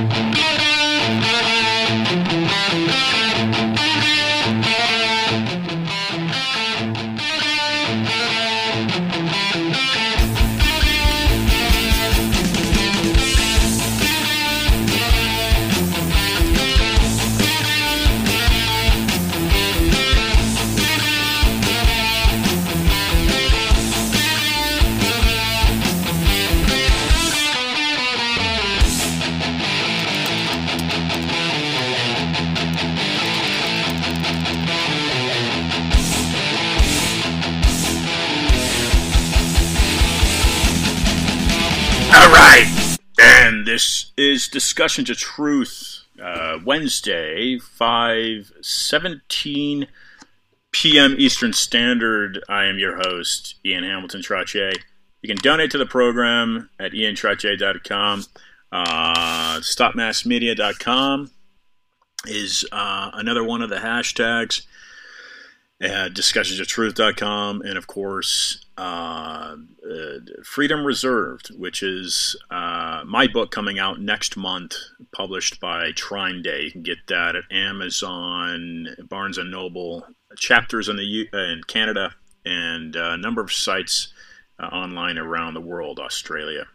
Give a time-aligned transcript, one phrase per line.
[0.00, 0.49] This is
[44.50, 49.86] Discussions of Truth, uh, Wednesday, 5.17
[50.72, 51.14] p.m.
[51.18, 52.42] Eastern Standard.
[52.48, 54.74] I am your host, Ian Hamilton Trottier.
[55.22, 58.24] You can donate to the program at iantrottier.com.
[58.72, 61.30] Uh, stopmassmedia.com
[62.26, 64.66] is uh, another one of the hashtags.
[65.82, 69.56] Uh, discussionsoftruth.com, and of course, uh,
[69.90, 74.74] uh, Freedom Reserved, which is uh, my book coming out next month,
[75.16, 76.64] published by Trine Day.
[76.64, 80.06] You can get that at Amazon, Barnes and Noble,
[80.36, 84.12] chapters in the U- uh, in Canada, and a number of sites
[84.62, 86.66] uh, online around the world, Australia,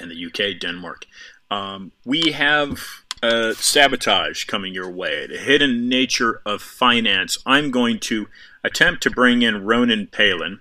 [0.00, 1.06] and the UK, Denmark.
[1.52, 2.80] Um, we have
[3.22, 7.38] uh, sabotage coming your way, the hidden nature of finance.
[7.46, 8.26] I'm going to
[8.64, 10.58] attempt to bring in Ronan Palan.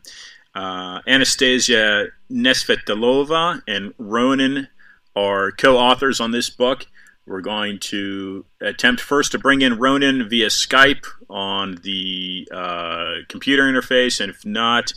[0.54, 4.68] Uh, Anastasia Nesvetailova and Ronan
[5.16, 6.86] are co authors on this book.
[7.26, 13.64] We're going to attempt first to bring in Ronan via Skype on the uh, computer
[13.64, 14.92] interface, and if not,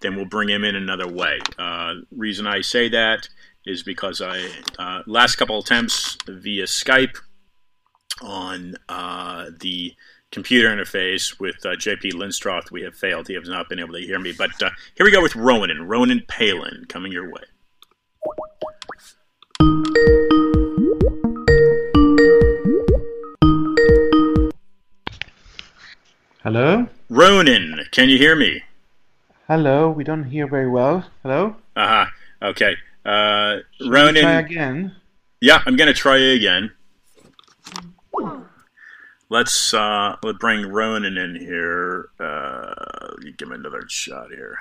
[0.00, 1.38] then we'll bring him in another way.
[1.58, 3.28] Uh, reason I say that
[3.68, 7.16] is because I uh, last couple attempts via Skype
[8.22, 9.94] on uh, the
[10.30, 13.28] computer interface with uh, JP Lindstroth, we have failed.
[13.28, 14.32] He has not been able to hear me.
[14.36, 17.42] But uh, here we go with Ronan, Ronan Palan, coming your way.
[26.42, 26.88] Hello?
[27.10, 28.62] Ronan, can you hear me?
[29.46, 31.04] Hello, we don't hear very well.
[31.22, 31.56] Hello?
[31.76, 32.06] Uh huh.
[32.50, 32.76] Okay.
[33.08, 34.22] Uh, Should Ronan.
[34.22, 34.96] try again?
[35.40, 36.72] Yeah, I'm going to try again.
[39.30, 42.08] Let's uh, let's bring Ronan in here.
[42.18, 44.56] Uh, give him another shot here.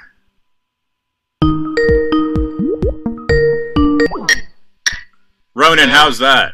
[5.56, 6.54] Ronan, how's that?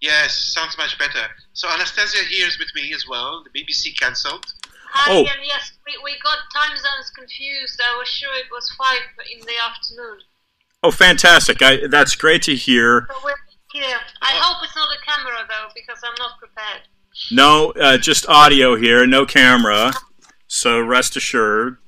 [0.00, 1.26] Yes, sounds much better.
[1.52, 3.44] So Anastasia here is with me as well.
[3.44, 4.44] The BBC cancelled.
[4.92, 5.22] Hi, Oh.
[5.44, 7.80] yes, we, we got time zones confused.
[7.86, 8.98] I was sure it was five
[9.32, 10.18] in the afternoon.
[10.86, 11.62] Oh, fantastic!
[11.62, 13.08] I, that's great to hear.
[14.22, 16.82] I hope it's not a camera though, because I'm not prepared.
[17.32, 19.90] No, uh, just audio here, no camera.
[20.46, 21.78] So rest assured.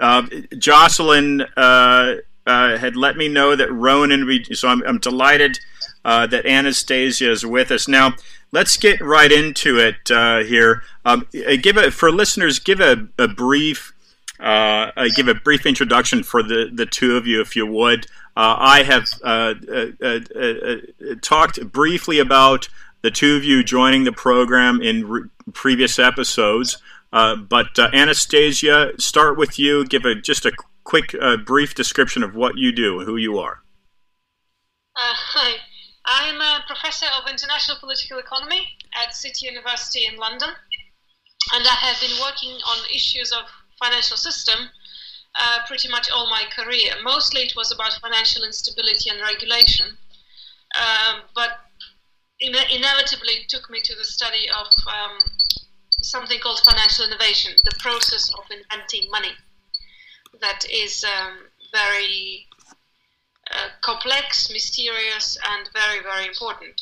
[0.00, 0.22] Uh,
[0.56, 2.14] Jocelyn uh,
[2.46, 4.26] uh, had let me know that Ronan.
[4.54, 5.58] So I'm, I'm delighted
[6.02, 7.86] uh, that Anastasia is with us.
[7.86, 8.14] Now
[8.50, 10.84] let's get right into it uh, here.
[11.04, 12.60] Um, uh, give a for listeners.
[12.60, 13.92] Give a, a brief.
[14.40, 18.06] Uh, give a brief introduction for the, the two of you, if you would.
[18.36, 20.76] Uh, I have uh, uh, uh,
[21.20, 22.68] talked briefly about
[23.02, 26.78] the two of you joining the program in re- previous episodes.
[27.12, 29.84] But Anastasia, start with you.
[29.84, 30.52] Give a just a
[30.84, 31.14] quick,
[31.44, 33.62] brief description of what you do, and who you are.
[34.96, 35.56] Hi,
[36.06, 38.68] I'm a professor of international political economy
[39.02, 40.48] at City University in London,
[41.52, 43.44] and I have been working on issues of
[43.82, 44.70] financial system
[45.34, 46.92] uh, pretty much all my career.
[47.02, 49.96] Mostly it was about financial instability and regulation,
[50.76, 51.60] um, but
[52.40, 55.18] ine- inevitably it took me to the study of um,
[56.02, 59.32] something called financial innovation, the process of inventing money.
[60.40, 61.38] That is um,
[61.72, 62.46] very
[63.50, 66.80] uh, complex, mysterious, and very, very important.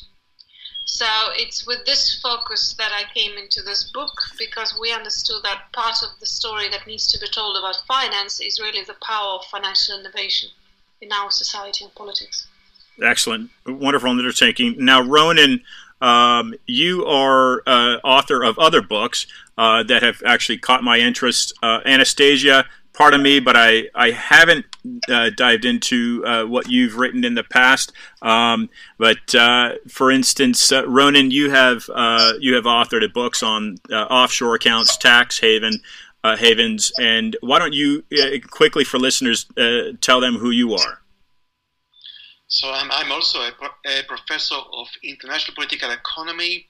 [0.89, 5.71] So it's with this focus that I came into this book because we understood that
[5.75, 9.35] part of the story that needs to be told about finance is really the power
[9.35, 10.49] of financial innovation
[11.03, 12.47] in our society and politics.
[13.03, 14.77] Excellent, wonderful undertaking.
[14.79, 15.61] Now, Ronan,
[16.01, 19.27] um, you are uh, author of other books
[19.59, 21.53] uh, that have actually caught my interest.
[21.63, 22.65] Uh, Anastasia,
[22.95, 24.65] pardon me, but I, I haven't
[25.09, 27.93] uh, dived into uh, what you've written in the past.
[28.23, 33.79] Um, but uh, for instance, uh, Ronan, you have uh, you have authored books on
[33.91, 35.81] offshore accounts, tax haven.
[36.25, 38.05] Havens, and why don't you
[38.51, 39.47] quickly for listeners
[40.03, 41.01] tell them who you are?
[42.49, 43.53] So I'm, I'm also a,
[43.87, 46.67] a, professor of international political economy.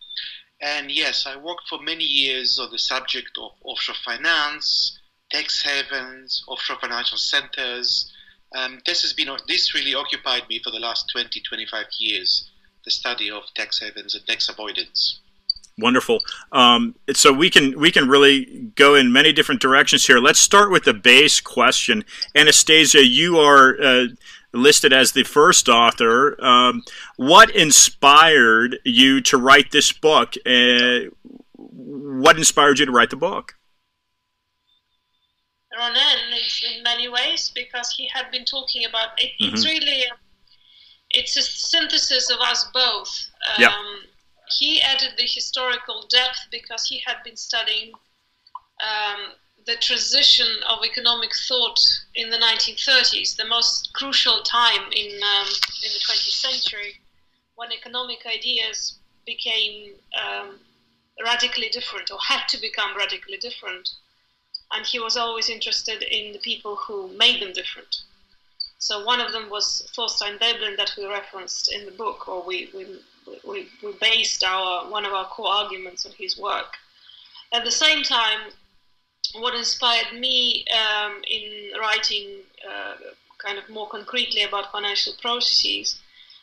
[0.60, 4.97] And yes, I worked for many years on the subject of offshore finance,
[5.30, 8.12] tax havens, offshore financial centers.
[8.56, 12.50] Um, this has been this really occupied me for the last 20, 25 years,
[12.84, 15.20] the study of tax havens and tax avoidance.
[15.78, 16.20] Wonderful.
[16.50, 20.18] Um, so we can we can really go in many different directions here.
[20.18, 22.04] Let's start with the base question.
[22.34, 24.06] Anastasia, you are uh,
[24.52, 26.42] listed as the first author.
[26.44, 26.82] Um,
[27.16, 30.34] what inspired you to write this book?
[30.44, 31.10] Uh,
[31.54, 33.57] what inspired you to write the book?
[35.78, 39.32] Ronen, in many ways, because he had been talking about it.
[39.40, 39.54] Mm-hmm.
[39.54, 40.04] It's really
[41.10, 43.30] it's a synthesis of us both.
[43.46, 43.74] Um, yeah
[44.56, 47.92] he added the historical depth because he had been studying
[48.80, 49.32] um,
[49.66, 51.78] the transition of economic thought
[52.14, 55.46] in the 1930s, the most crucial time in, um,
[55.84, 56.94] in the 20th century,
[57.56, 60.58] when economic ideas became um,
[61.24, 63.90] radically different or had to become radically different.
[64.72, 68.02] And he was always interested in the people who made them different.
[68.78, 72.68] So one of them was Thorstein Veblen that we referenced in the book, or we,
[72.74, 72.86] we
[73.44, 76.74] we, we based our one of our core arguments on his work.
[77.52, 78.52] At the same time,
[79.34, 82.26] what inspired me um, in writing
[82.68, 82.94] uh,
[83.38, 85.98] kind of more concretely about financial processes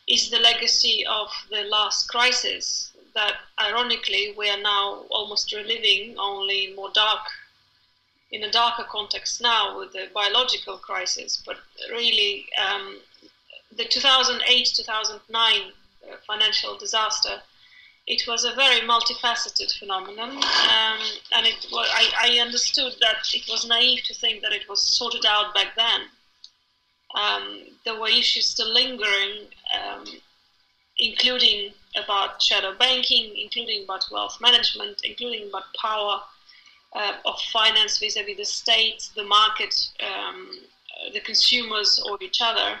[0.08, 6.72] is the legacy of the last crisis that ironically we are now almost reliving only
[6.76, 7.22] more dark
[8.36, 11.56] in a darker context now with the biological crisis but
[11.90, 12.96] really um,
[13.76, 15.72] the 2008-2009
[16.26, 17.42] financial disaster,
[18.06, 21.00] it was a very multifaceted phenomenon, um,
[21.34, 24.80] and it well, I, I, understood that it was naive to think that it was
[24.80, 26.02] sorted out back then.
[27.20, 30.04] Um, there were issues still lingering, um,
[30.98, 36.22] including about shadow banking, including about wealth management, including about power
[36.96, 39.74] uh, of finance vis-à-vis the state, the market,
[40.08, 40.58] um,
[41.12, 42.80] the consumers, or each other.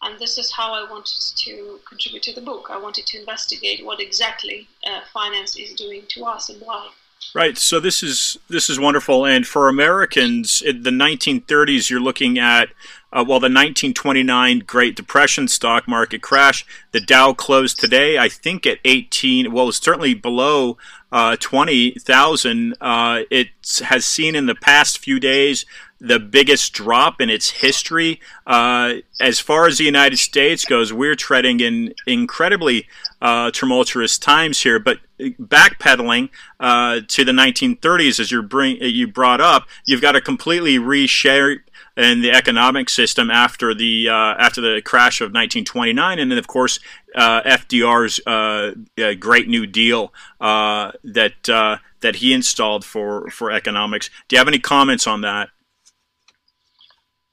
[0.00, 2.68] And this is how I wanted to contribute to the book.
[2.70, 6.90] I wanted to investigate what exactly uh, finance is doing to us and why.
[7.34, 7.56] Right.
[7.56, 9.24] So this is this is wonderful.
[9.24, 12.68] And for Americans, in the 1930s, you're looking at
[13.12, 16.64] uh, well, the 1929 Great Depression stock market crash.
[16.92, 19.52] The Dow closed today, I think, at 18.
[19.52, 20.78] Well, it's certainly below
[21.10, 22.74] uh, 20,000.
[22.80, 23.48] Uh, it
[23.84, 25.66] has seen in the past few days
[26.02, 28.20] the biggest drop in its history.
[28.44, 32.88] Uh, as far as the United States goes, we're treading in incredibly
[33.20, 34.80] uh, tumultuous times here.
[34.80, 40.20] But backpedaling uh, to the 1930s, as you bring you brought up, you've got to
[40.20, 46.32] completely reshape in the economic system after the uh, after the crash of 1929, and
[46.32, 46.80] then of course
[47.14, 54.10] uh, FDR's uh, Great New Deal uh, that uh, that he installed for for economics.
[54.26, 55.50] Do you have any comments on that?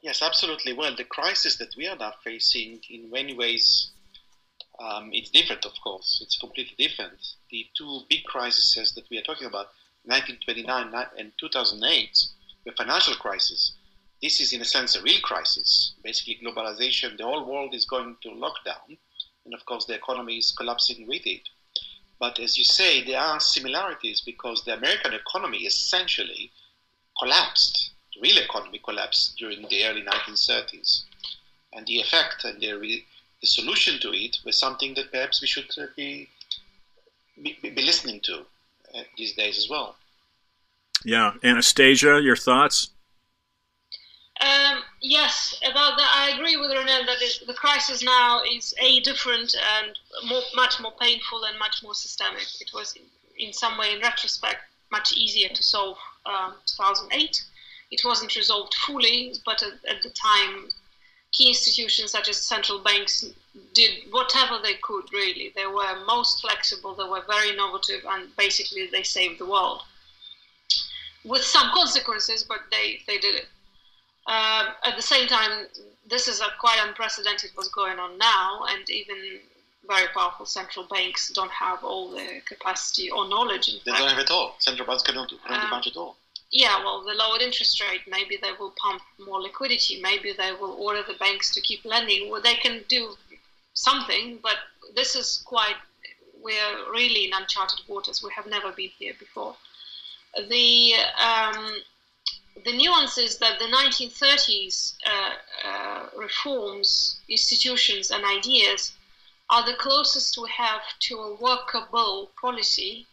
[0.02, 0.72] Yes, absolutely.
[0.72, 3.92] Well, the crisis that we are now facing, in many ways,
[4.80, 6.22] um, it's different, of course.
[6.24, 7.20] It's completely different.
[7.52, 9.68] The two big crises that we are talking about,
[10.06, 12.26] 1929 and 2008,
[12.66, 13.74] the financial crisis.
[14.22, 15.94] This is, in a sense, a real crisis.
[16.02, 18.98] Basically, globalization, the whole world is going to lockdown,
[19.44, 21.50] and of course, the economy is collapsing with it.
[22.20, 26.52] But as you say, there are similarities because the American economy essentially
[27.20, 31.04] collapsed real economy collapsed during the early 1930s.
[31.74, 33.06] And the effect and the, re-
[33.42, 36.30] the solution to it was something that perhaps we should uh, be,
[37.42, 38.40] be, be, listening to
[38.96, 39.96] uh, these days as well.
[41.06, 41.34] Yeah.
[41.44, 42.90] Anastasia, your thoughts?
[44.42, 49.54] Um, yes, about that, I agree with Ronen that the crisis now is a different
[49.78, 52.48] and more, much more painful and much more systemic.
[52.62, 52.96] It was,
[53.38, 54.62] in some way, in retrospect,
[54.92, 57.44] much easier to solve um, 2008
[57.92, 60.70] it wasn't resolved fully, but at, at the time,
[61.32, 63.26] key institutions such as central banks
[63.74, 65.52] did whatever they could, really.
[65.56, 69.82] They were most flexible, they were very innovative, and basically they saved the world.
[71.26, 73.48] With some consequences, but they, they did it.
[74.28, 75.68] Uh, at the same time,
[76.08, 79.40] this is a quite unprecedented what's going on now, and even
[79.88, 83.68] very powerful central banks don't have all the capacity or knowledge.
[83.68, 84.00] they fact.
[84.00, 84.56] don't have it all.
[84.60, 86.16] Central banks cannot do, um, do much at all
[86.52, 90.02] yeah, well, the lowered interest rate, maybe they will pump more liquidity.
[90.02, 92.30] Maybe they will order the banks to keep lending.
[92.30, 93.16] Well, they can do
[93.74, 94.56] something, but
[94.96, 95.76] this is quite,
[96.42, 98.24] we're really in uncharted waters.
[98.24, 99.56] We have never been here before.
[100.48, 101.76] The, um,
[102.66, 108.94] the nuance is that the 1930s uh, uh, reforms, institutions, and ideas
[109.52, 113.06] are the closest we have to a workable policy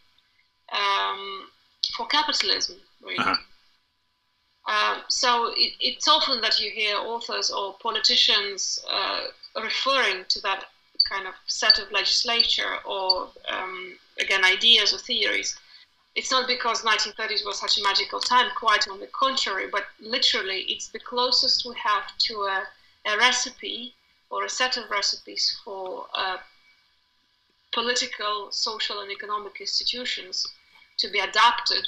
[0.71, 1.49] um,
[1.95, 3.17] for capitalism, really.
[3.17, 3.35] Uh-huh.
[4.67, 9.21] Um, so it, it's often that you hear authors or politicians uh,
[9.63, 10.65] referring to that
[11.09, 15.57] kind of set of legislature or, um, again, ideas or theories
[16.17, 20.61] it's not because 1930s was such a magical time, quite on the contrary, but literally
[20.61, 22.63] it's the closest we have to a,
[23.05, 23.93] a recipe
[24.31, 26.37] or a set of recipes for uh,
[27.71, 30.47] political, social, and economic institutions
[30.97, 31.85] to be adapted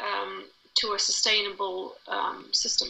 [0.00, 0.44] um,
[0.74, 2.88] to a sustainable um, system.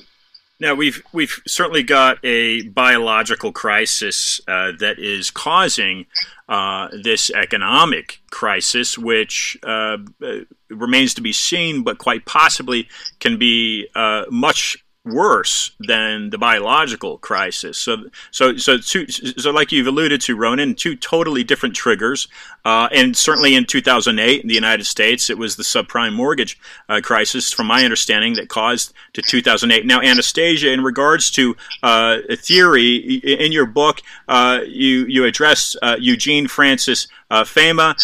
[0.60, 6.06] Now we've we've certainly got a biological crisis uh, that is causing
[6.48, 10.36] uh, this economic crisis, which uh, uh
[10.70, 17.18] remains to be seen, but quite possibly can be uh, much worse than the biological
[17.18, 17.76] crisis.
[17.76, 22.28] So, so, so, two, so, like you've alluded to, Ronan, two totally different triggers.
[22.64, 27.00] Uh, and certainly in 2008 in the United States, it was the subprime mortgage uh,
[27.02, 29.84] crisis, from my understanding, that caused to 2008.
[29.84, 35.96] Now, Anastasia, in regards to uh, theory, in your book, uh, you you address uh,
[35.98, 37.96] Eugene Francis uh, Fama,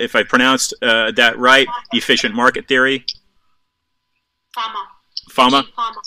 [0.00, 3.04] if I pronounced that right, efficient market theory.
[4.52, 4.88] Fama.
[5.30, 5.64] Fama.
[5.74, 6.00] Fama.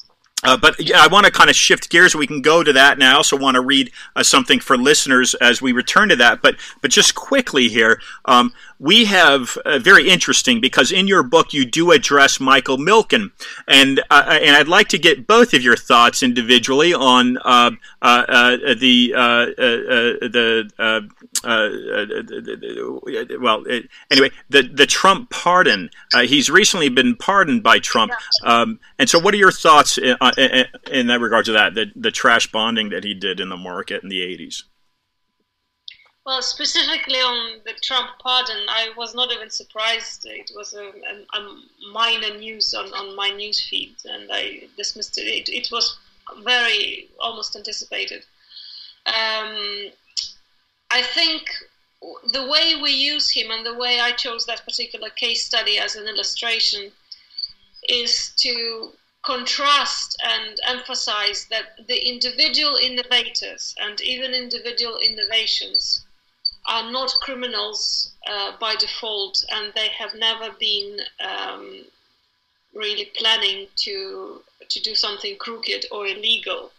[0.47, 2.15] Uh, but yeah, I want to kind of shift gears.
[2.15, 5.33] We can go to that, and I also want to read uh, something for listeners
[5.35, 6.41] as we return to that.
[6.41, 11.53] But but just quickly here, um, we have uh, very interesting because in your book
[11.53, 13.31] you do address Michael Milken,
[13.67, 17.71] and uh, uh, and I'd like to get both of your thoughts individually on uh,
[17.99, 19.11] the
[21.41, 25.89] the well it, anyway the the Trump pardon.
[26.23, 28.11] he's recently been pardoned by Trump,
[28.43, 29.97] um, and so what are your thoughts?
[30.37, 33.57] in, in that regard to that, the, the trash bonding that he did in the
[33.57, 34.63] market in the 80s?
[36.25, 40.25] Well, specifically on the Trump pardon, I was not even surprised.
[40.25, 41.57] It was a, a, a
[41.93, 45.21] minor news on, on my news feed, and I dismissed it.
[45.21, 45.97] It, it was
[46.43, 48.25] very almost anticipated.
[49.05, 49.91] Um,
[50.91, 51.49] I think
[52.31, 55.95] the way we use him and the way I chose that particular case study as
[55.95, 56.91] an illustration
[57.89, 66.05] is to contrast and emphasize that the individual innovators and even individual innovations
[66.65, 71.83] are not criminals uh, by default and they have never been um,
[72.73, 76.71] really planning to to do something crooked or illegal.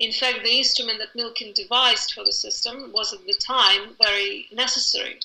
[0.00, 4.46] In fact, the instrument that Milken devised for the system was at the time very
[4.52, 5.18] necessary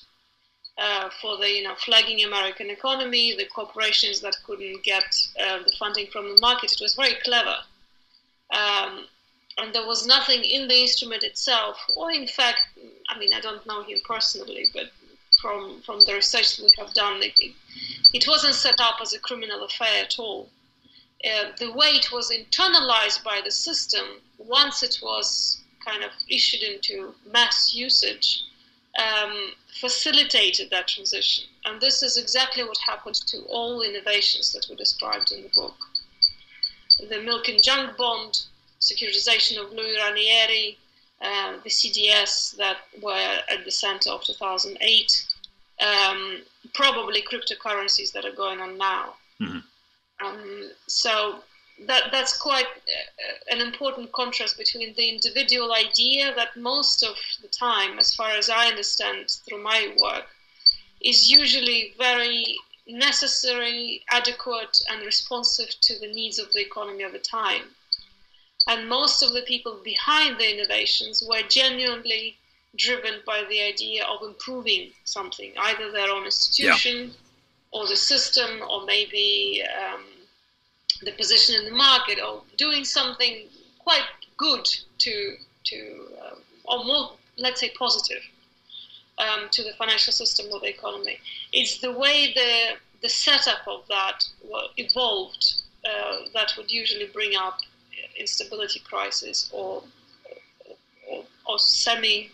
[0.78, 5.04] uh, for the you know flagging American economy, the corporations that couldn't get
[5.40, 6.72] uh, the funding from the market.
[6.72, 7.58] It was very clever,
[8.52, 9.06] um,
[9.60, 12.62] and there was nothing in the instrument itself, or in fact,
[13.10, 14.92] I mean, I don't know him personally, but
[15.42, 17.54] from from the research we have done, it, it,
[18.14, 20.50] it wasn't set up as a criminal affair at all.
[21.26, 27.14] Uh, the it was internalized by the system, once it was kind of issued into
[27.32, 28.44] mass usage,
[29.00, 31.46] um, facilitated that transition.
[31.66, 35.76] And this is exactly what happened to all innovations that were described in the book.
[37.00, 38.44] The Milken junk bond,
[38.82, 40.78] securitization of Lewis Ranieri,
[41.22, 45.26] uh, the CDS that were at the center of 2008,
[45.82, 46.42] um,
[46.74, 49.14] probably cryptocurrencies that are going on now.
[49.42, 49.60] Mm-hmm.
[50.24, 51.40] Um, so
[51.88, 57.48] that that's quite uh, an important contrast between the individual idea that most of the
[57.48, 60.28] time, as far as I understand through my work,
[61.02, 67.20] is usually very necessary, adequate, and responsive to the needs of the economy of the
[67.20, 67.64] time.
[68.68, 72.38] And most of the people behind the innovations were genuinely
[72.78, 77.14] driven by the idea of improving something, either their own institution yeah.
[77.72, 80.04] or the system, or maybe um,
[81.02, 83.48] the position in the market or doing something
[83.80, 84.04] quite
[84.38, 84.66] good
[85.00, 85.36] to
[85.66, 86.36] to uh,
[86.66, 88.22] or more let's say positive
[89.18, 91.20] um, to the financial system or the economy.
[91.52, 94.24] It's the way the the setup of that
[94.78, 97.60] evolved uh, that would usually bring up
[98.18, 99.84] instability crisis or
[101.10, 102.32] or, or semi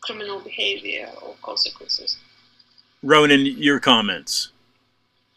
[0.00, 2.16] criminal behavior or consequences.
[3.02, 4.50] Ronan, your comments.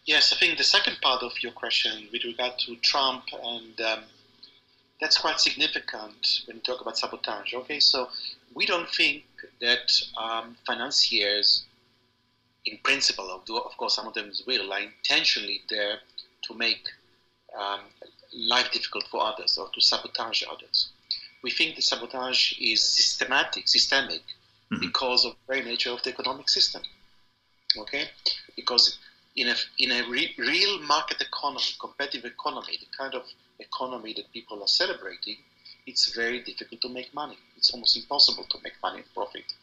[0.06, 4.00] Yes, I think the second part of your question with regard to Trump, and um,
[5.00, 7.54] that's quite significant when you talk about sabotage.
[7.54, 8.10] Okay, so
[8.56, 9.24] we don't think
[9.60, 11.66] that um, financiers,
[12.66, 16.00] in principle, of course, some of them will, are intentionally there
[16.44, 16.88] to make
[17.60, 17.82] um,
[18.34, 20.90] life difficult for others or to sabotage others.
[21.44, 24.22] We think the sabotage is systematic, systemic,
[24.72, 24.80] mm-hmm.
[24.80, 26.82] because of the very nature of the economic system.
[27.78, 28.06] Okay,
[28.56, 28.98] because
[29.36, 33.24] in a in a re- real market economy, competitive economy, the kind of
[33.60, 35.38] economy that people are celebrating,
[35.88, 37.38] it's very difficult to make money.
[37.58, 39.54] It's almost impossible to make money and profit.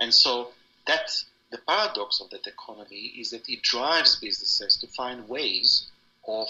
[0.00, 0.52] And so
[0.86, 1.10] that
[1.50, 5.86] the paradox of that economy is that it drives businesses to find ways
[6.26, 6.48] of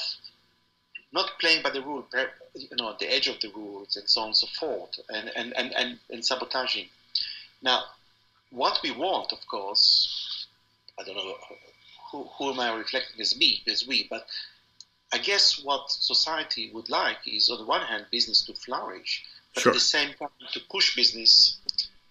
[1.12, 2.04] not playing by the rule,
[2.54, 5.30] you know, at the edge of the rules and so on and so forth, and,
[5.36, 6.86] and, and, and, and sabotaging.
[7.62, 7.84] Now,
[8.50, 10.46] what we want, of course,
[10.98, 11.36] I don't know
[12.14, 14.26] who, who am I reflecting as me, as we, but
[15.12, 19.62] I guess what society would like is, on the one hand, business to flourish, but
[19.62, 19.72] sure.
[19.72, 21.58] at the same time, to push business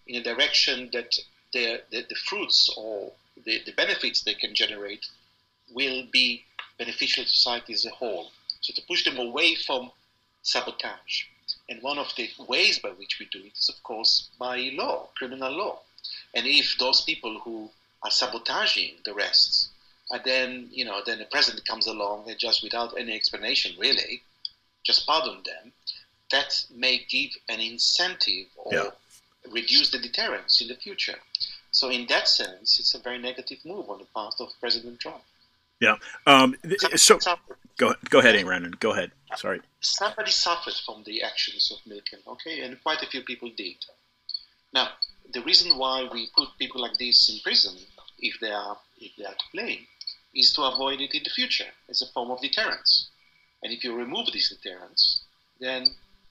[0.07, 1.17] in a direction that
[1.53, 3.11] the, the, the fruits or
[3.45, 5.05] the, the benefits they can generate
[5.73, 6.43] will be
[6.77, 8.31] beneficial to society as a whole.
[8.61, 9.91] So to push them away from
[10.41, 11.25] sabotage.
[11.69, 15.07] And one of the ways by which we do it is, of course, by law,
[15.17, 15.79] criminal law.
[16.33, 17.69] And if those people who
[18.01, 19.62] are sabotaging the rest,
[20.13, 24.21] and then you know, then the president comes along and just without any explanation, really,
[24.83, 25.73] just pardon them,
[26.31, 28.89] that may give an incentive or yeah.
[29.51, 31.17] reduce the deterrence in the future.
[31.71, 35.23] So in that sense, it's a very negative move on the part of President Trump.
[35.79, 35.97] Yeah.
[36.27, 36.55] Um,
[36.95, 37.17] so
[37.77, 38.75] go go ahead, Brandon.
[38.79, 39.11] Go ahead.
[39.35, 39.61] Sorry.
[39.81, 43.77] Somebody suffered from the actions of Milken, okay, and quite a few people did.
[44.73, 44.89] Now,
[45.33, 47.75] the reason why we put people like this in prison,
[48.19, 49.85] if they are if they are to blame,
[50.35, 53.09] is to avoid it in the future as a form of deterrence.
[53.61, 55.21] And if you remove this deterrence,
[55.59, 55.85] then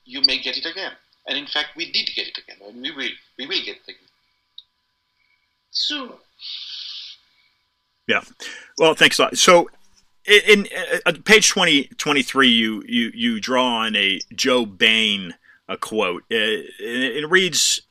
[0.05, 0.93] you may get it again.
[1.27, 3.89] And in fact, we did get it again, and we will we will get it
[3.89, 4.09] again
[5.71, 6.13] soon.
[8.07, 8.23] Yeah.
[8.79, 9.39] Well, thanks a lot.
[9.39, 9.71] So,
[10.25, 10.69] in, in
[11.07, 15.35] uh, page 20, 23, you, you, you draw on a Joe Bain
[15.69, 16.23] a quote.
[16.23, 16.37] Uh,
[16.81, 17.83] it, it reads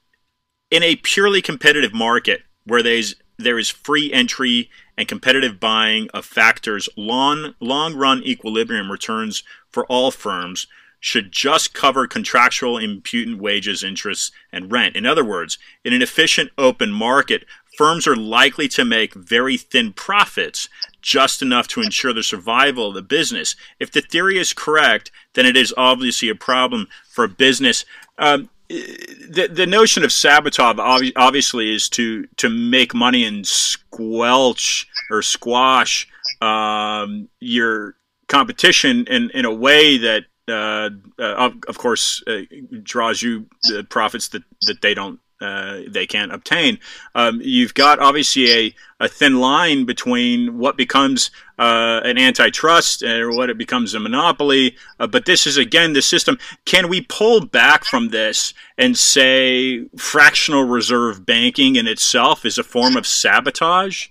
[0.69, 6.25] In a purely competitive market where there's, there is free entry and competitive buying of
[6.25, 10.67] factors, long, long run equilibrium returns for all firms
[10.99, 14.95] should just cover contractual imputed wages, interests, and rent.
[14.95, 17.43] In other words, in an efficient open market,
[17.75, 20.69] firms are likely to make very thin profits,
[21.01, 23.55] just enough to ensure the survival of the business.
[23.79, 27.83] If the theory is correct, then it is obviously a problem for business.
[28.19, 35.21] Um, the, the notion of sabotage obviously is to to make money and squelch or
[35.21, 36.07] squash
[36.41, 37.95] um, your
[38.27, 42.41] competition in, in a way that uh, uh, of course uh,
[42.83, 46.79] draws you the profits that, that they don't uh, they can't obtain.
[47.15, 53.31] Um, you've got obviously a, a thin line between what becomes uh, an antitrust or
[53.31, 54.75] what it becomes a monopoly.
[54.99, 56.37] Uh, but this is again the system.
[56.65, 62.63] Can we pull back from this and say fractional reserve banking in itself is a
[62.63, 64.07] form of sabotage?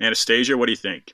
[0.00, 1.12] Anastasia, what do you think?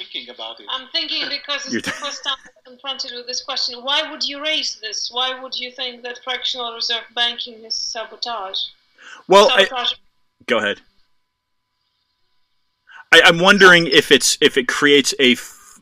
[0.00, 0.66] Thinking about it.
[0.70, 3.82] I'm thinking because it's the first time I'm confronted with this question.
[3.82, 5.10] Why would you raise this?
[5.12, 8.58] Why would you think that fractional reserve banking is sabotage?
[9.28, 9.92] Well, sabotage.
[9.92, 9.96] I,
[10.46, 10.80] go ahead.
[13.12, 15.36] I, am wondering if it's if it creates a,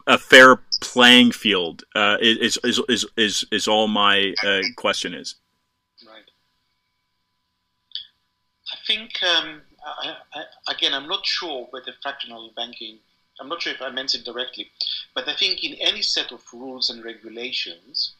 [0.06, 1.84] a fair playing field.
[1.94, 5.36] Uh, is, is is is is all my uh, question is.
[6.06, 6.30] Right.
[8.72, 12.98] I think um, I, I, again, I'm not sure whether fractional banking
[13.40, 14.70] I'm not sure if I meant it directly,
[15.14, 18.14] but I think in any set of rules and regulations,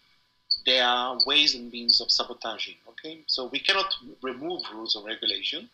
[0.65, 2.77] there are ways and means of sabotaging.
[2.89, 5.71] Okay, so we cannot remove rules or regulation.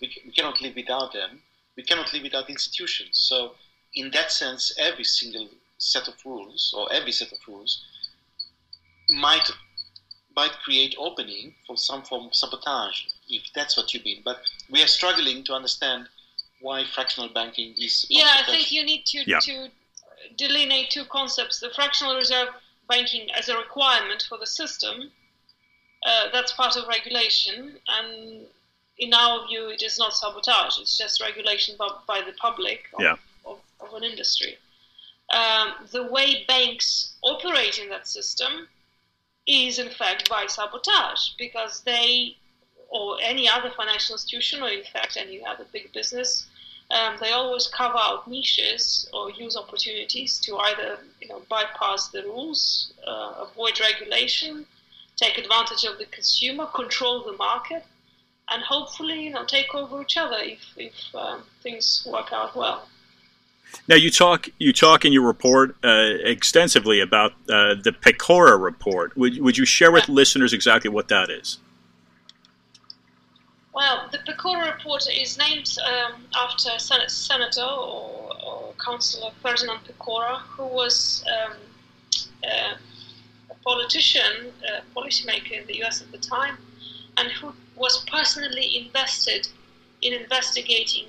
[0.00, 1.42] We, we cannot live without them.
[1.76, 3.18] We cannot live without institutions.
[3.18, 3.54] So,
[3.94, 5.48] in that sense, every single
[5.78, 7.84] set of rules or every set of rules
[9.10, 9.50] might
[10.36, 14.22] might create opening for some form of sabotage, if that's what you mean.
[14.24, 16.08] But we are struggling to understand
[16.60, 18.06] why fractional banking is.
[18.08, 19.40] Yeah, I think you need to yeah.
[19.40, 19.68] to
[20.36, 22.48] delineate two concepts: the fractional reserve
[22.88, 25.10] banking as a requirement for the system.
[26.06, 28.46] Uh, that's part of regulation, and
[28.98, 30.78] in our view, it is not sabotage.
[30.78, 33.16] It's just regulation by, by the public of, yeah.
[33.44, 34.58] of, of an industry.
[35.30, 38.68] Um, the way banks operate in that system
[39.46, 42.36] is, in fact, by sabotage because they
[42.88, 46.46] or any other financial institution, or in fact any other big business,
[46.90, 52.22] um, they always carve out niches or use opportunities to either you know bypass the
[52.22, 54.66] rules, uh, avoid regulation,
[55.16, 57.84] take advantage of the consumer, control the market,
[58.50, 62.88] and hopefully you know take over each other if if um, things work out well.
[63.86, 69.14] Now you talk you talk in your report uh, extensively about uh, the Pecora report.
[69.16, 71.58] Would would you share with listeners exactly what that is?
[73.72, 80.40] Well, the Pecora report is named um, after Sen- Senator or, or, Councillor Ferdinand Pecora,
[80.40, 81.52] who was um,
[82.44, 82.74] uh,
[83.50, 86.00] a politician, a policymaker in the U.S.
[86.00, 86.56] at the time,
[87.16, 89.48] and who was personally invested
[90.02, 91.06] in investigating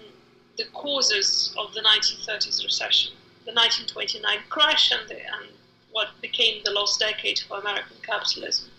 [0.58, 3.14] the causes of the 1930s recession,
[3.46, 5.50] the 1929 crash, and, the, and
[5.92, 8.70] what became the lost decade for American capitalism.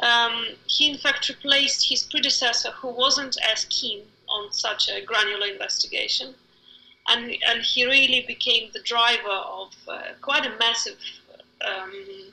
[0.00, 5.46] Um, he, in fact, replaced his predecessor, who wasn't as keen on such a granular
[5.46, 6.34] investigation.
[7.08, 10.98] And, and he really became the driver of uh, quite a massive
[11.64, 12.32] um,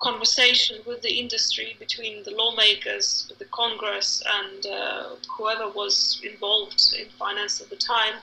[0.00, 7.08] conversation with the industry between the lawmakers, the Congress, and uh, whoever was involved in
[7.18, 8.14] finance at the time.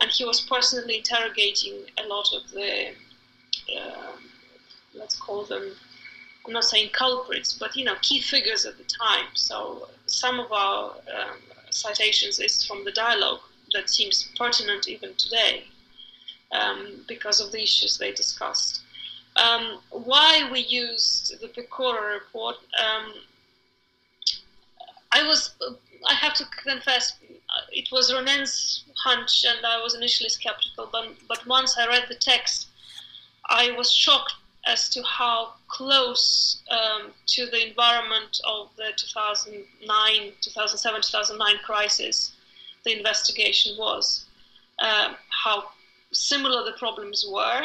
[0.00, 2.90] And he was personally interrogating a lot of the,
[3.76, 4.12] uh,
[4.94, 5.72] let's call them,
[6.48, 9.26] I'm not saying culprits, but you know, key figures at the time.
[9.34, 11.36] So some of our um,
[11.68, 13.40] citations is from the dialogue
[13.74, 15.64] that seems pertinent even today
[16.50, 18.80] um, because of the issues they discussed.
[19.36, 23.12] Um, why we used the Pecora report, um,
[25.12, 25.50] I was,
[26.06, 27.12] I have to confess,
[27.72, 30.88] it was Ronen's hunch, and I was initially skeptical.
[30.90, 32.68] But but once I read the text,
[33.50, 34.34] I was shocked
[34.68, 42.32] as to how close um, to the environment of the 2009, 2007, 2009 crisis
[42.84, 44.26] the investigation was.
[44.78, 45.70] Um, how
[46.12, 47.62] similar the problems were,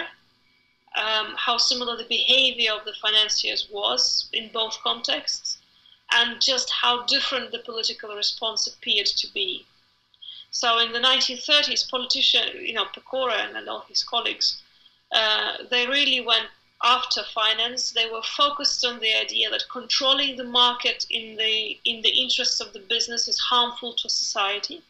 [0.96, 5.58] um, how similar the behavior of the financiers was in both contexts,
[6.14, 9.66] and just how different the political response appeared to be.
[10.52, 14.62] So in the 1930s, politician, you know, Pecora and, all his colleagues,
[15.12, 16.48] uh, they really went
[16.84, 17.92] after finance.
[17.92, 22.60] They were focused on the idea that controlling the market in the in the interests
[22.60, 24.84] of the business is harmful to society,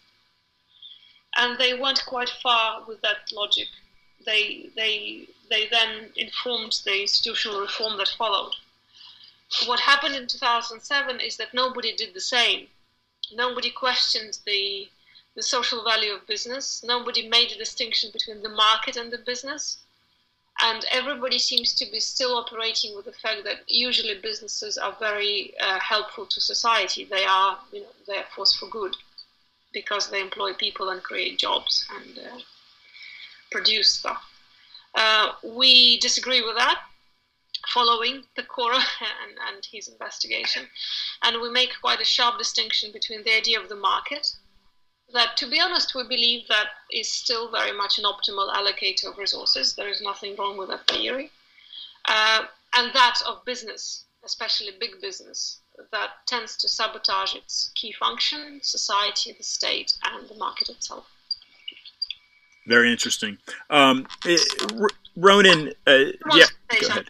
[1.35, 3.67] and they went quite far with that logic.
[4.25, 8.55] They they they then informed the institutional reform that followed.
[9.67, 12.69] What happened in 2007 is that nobody did the same.
[13.31, 14.89] Nobody questioned the
[15.35, 16.83] the social value of business.
[16.83, 19.77] Nobody made a distinction between the market and the business.
[20.65, 25.53] And everybody seems to be still operating with the fact that usually businesses are very
[25.59, 27.03] uh, helpful to society.
[27.03, 28.95] They are, you know, they are force for good
[29.73, 32.39] because they employ people and create jobs and uh,
[33.51, 34.23] produce stuff.
[34.95, 36.79] Uh, we disagree with that,
[37.73, 38.79] following Pecora
[39.23, 40.63] and, and his investigation,
[41.23, 44.31] and we make quite a sharp distinction between the idea of the market,
[45.13, 49.17] that to be honest, we believe that is still very much an optimal allocator of
[49.17, 49.75] resources.
[49.75, 51.31] There is nothing wrong with that theory,
[52.05, 52.43] uh,
[52.75, 55.59] and that of business, especially big business,
[55.91, 61.05] that tends to sabotage its key function, society, the state, and the market itself.
[62.65, 63.37] Very interesting.
[63.69, 64.37] Um, eh,
[65.17, 66.45] Ronen, uh, yeah,
[66.79, 67.09] go ahead.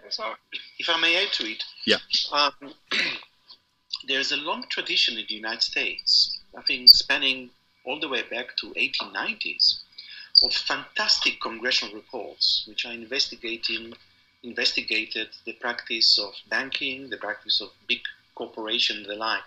[0.79, 1.97] If I may add to it, yeah.
[2.31, 2.73] Um,
[4.07, 7.49] there's a long tradition in the United States, I think spanning
[7.85, 9.81] all the way back to 1890s,
[10.43, 13.93] of fantastic congressional reports which are investigating
[14.43, 18.01] investigated the practice of banking, the practice of big
[18.35, 19.43] corporations, the like.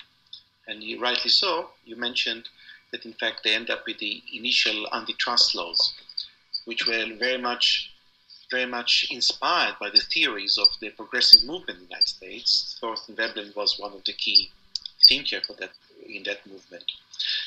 [0.67, 2.49] And you, rightly so, you mentioned
[2.93, 5.95] that in fact they end up with the initial antitrust laws,
[6.65, 7.93] which were very much
[8.51, 12.79] very much inspired by the theories of the progressive movement in the United States.
[12.81, 14.51] Thorstein Veblen was one of the key
[15.09, 15.71] thinkers that
[16.09, 16.85] in that movement.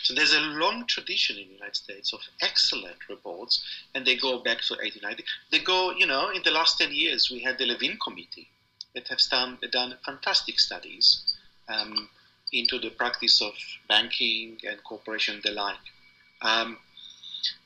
[0.10, 4.40] So there's a long tradition in the United States of excellent reports, and they go
[4.40, 5.24] back to 1890.
[5.52, 8.50] They go, you know, in the last 10 years, we had the Levin Committee
[8.96, 11.36] that have done, done fantastic studies
[11.68, 12.10] um,
[12.52, 13.54] into the practice of
[13.88, 15.78] banking and cooperation the like.
[16.42, 16.80] Um,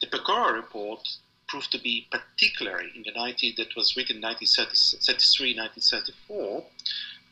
[0.01, 1.07] the Pecora report
[1.47, 6.65] proved to be particularly in the 90s, that was written in 1933, 1934,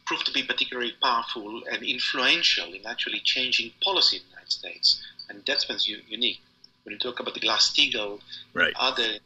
[0.05, 5.01] proved to be particularly powerful and influential in actually changing policy in the United States.
[5.29, 6.41] And that's what's unique.
[6.83, 8.19] When you talk about the Glass-Steagall,
[8.53, 8.73] right.
[8.79, 9.19] other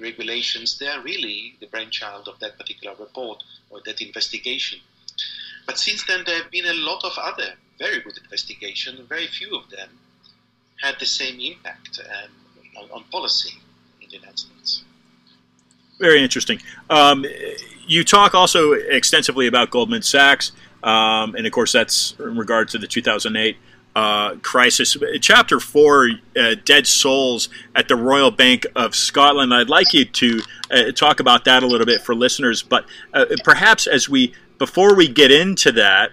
[0.00, 4.80] regulations, they are really the brainchild of that particular report or that investigation.
[5.66, 9.00] But since then, there have been a lot of other very good investigations.
[9.08, 9.88] Very few of them
[10.80, 12.30] had the same impact um,
[12.76, 13.54] on, on, policy
[14.02, 14.82] in the United States.
[15.98, 16.60] Very interesting.
[16.90, 17.24] Um,
[17.86, 22.78] you talk also extensively about Goldman Sachs, um, and of course, that's in regard to
[22.78, 23.56] the 2008
[23.96, 24.94] uh, crisis.
[25.22, 29.54] Chapter four, uh, Dead Souls at the Royal Bank of Scotland.
[29.54, 33.24] I'd like you to uh, talk about that a little bit for listeners, but uh,
[33.42, 36.12] perhaps as we before we get into that,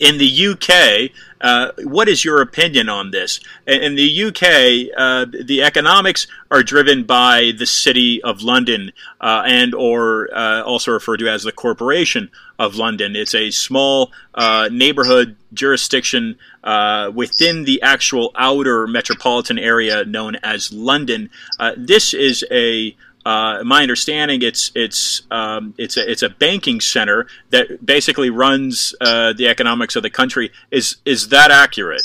[0.00, 3.38] in the UK, uh, what is your opinion on this?
[3.66, 9.74] In the UK, uh, the economics are driven by the City of London uh, and
[9.74, 13.14] or uh, also referred to as the Corporation of London.
[13.14, 20.72] It's a small uh, neighborhood jurisdiction uh, within the actual outer metropolitan area known as
[20.72, 21.28] London.
[21.76, 27.26] this is a uh, my understanding, it's it's um, it's a it's a banking center
[27.50, 30.50] that basically runs uh, the economics of the country.
[30.70, 32.02] Is is that accurate?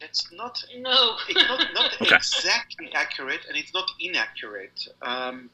[0.00, 0.64] It's not.
[0.78, 1.16] No.
[1.28, 2.16] it's not, not Okay.
[2.16, 4.88] exactly accurate, and it's not inaccurate.
[5.02, 5.50] Um,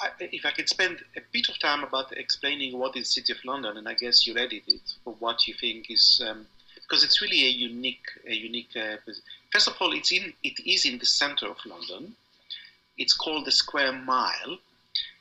[0.00, 3.38] I, if I could spend a bit of time about explaining what is City of
[3.44, 4.64] London, and I guess you read it
[5.02, 8.70] for what you think is um, because it's really a unique, a unique.
[8.76, 8.96] Uh,
[9.54, 12.16] first of all, it's in it is in the center of London.
[12.98, 14.58] It's called the Square Mile,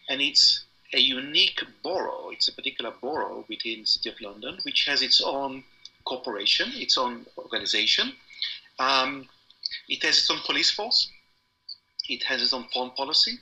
[0.09, 2.31] and it's a unique borough.
[2.31, 5.63] It's a particular borough within the City of London, which has its own
[6.03, 8.13] corporation, its own organization.
[8.79, 9.29] Um,
[9.87, 11.09] it has its own police force.
[12.09, 13.37] It has its own foreign policy.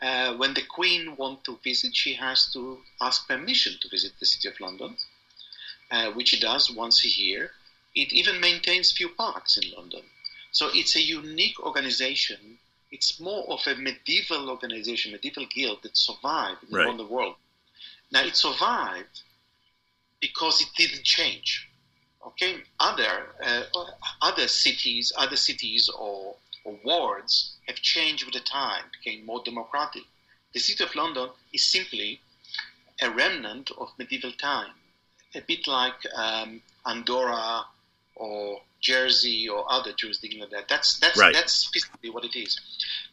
[0.00, 4.26] Uh, when the Queen wants to visit, she has to ask permission to visit the
[4.26, 4.96] City of London,
[5.90, 7.50] uh, which she does once a year.
[7.94, 10.02] It even maintains few parks in London.
[10.52, 12.58] So it's a unique organization.
[12.90, 16.84] It's more of a medieval organization, medieval guild that survived Right.
[16.86, 17.36] around the world.
[18.12, 19.22] Now it survived
[20.20, 21.68] because it didn't change.
[22.24, 23.64] Okay, other uh,
[24.20, 30.04] other cities, other cities or, or wards have changed with the time, became more democratic.
[30.52, 32.20] The city of London is simply
[33.00, 34.72] a remnant of medieval time,
[35.34, 37.64] a bit like um, Andorra
[38.16, 40.68] or Jersey or other jurisdictions like that.
[40.68, 41.32] That's that's Right.
[41.34, 42.58] that's physically what it is.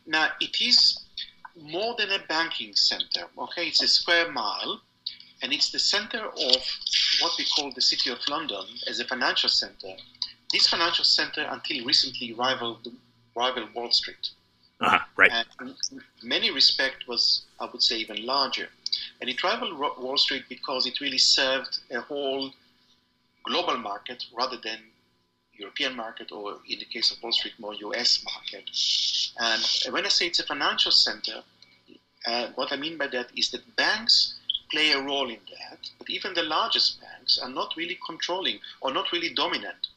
[0.05, 0.99] Now it is
[1.55, 3.27] more than a banking center.
[3.37, 4.81] Okay, it's a square mile,
[5.41, 6.55] and it's the center of
[7.21, 9.95] what we call the city of London as a financial center.
[10.51, 12.87] This financial center, until recently, rivaled
[13.35, 14.29] rivaled Wall Street
[14.81, 15.31] Uh-huh, right.
[15.59, 18.69] and in many respect was, I would say, even larger.
[19.21, 22.53] And it rivaled Wall Street because it really served a whole
[23.49, 24.79] global market rather than
[25.53, 28.69] European market or, in the case of Wall Street, more US market.
[29.39, 31.43] And when I say it's a financial center,
[32.25, 34.35] uh, what I mean by that is that banks
[34.71, 38.93] play a role in that, but even the largest banks are not really controlling or
[38.93, 39.87] not really dominant.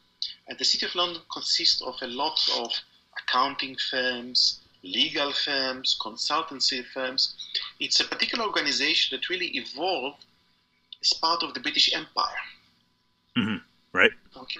[0.47, 2.71] And the City of London consists of a lot of
[3.19, 7.35] accounting firms, legal firms, consultancy firms.
[7.79, 10.25] It's a particular organization that really evolved
[11.01, 12.41] as part of the British Empire.
[13.37, 13.61] Mhm.
[13.91, 14.11] Right.
[14.35, 14.59] Okay.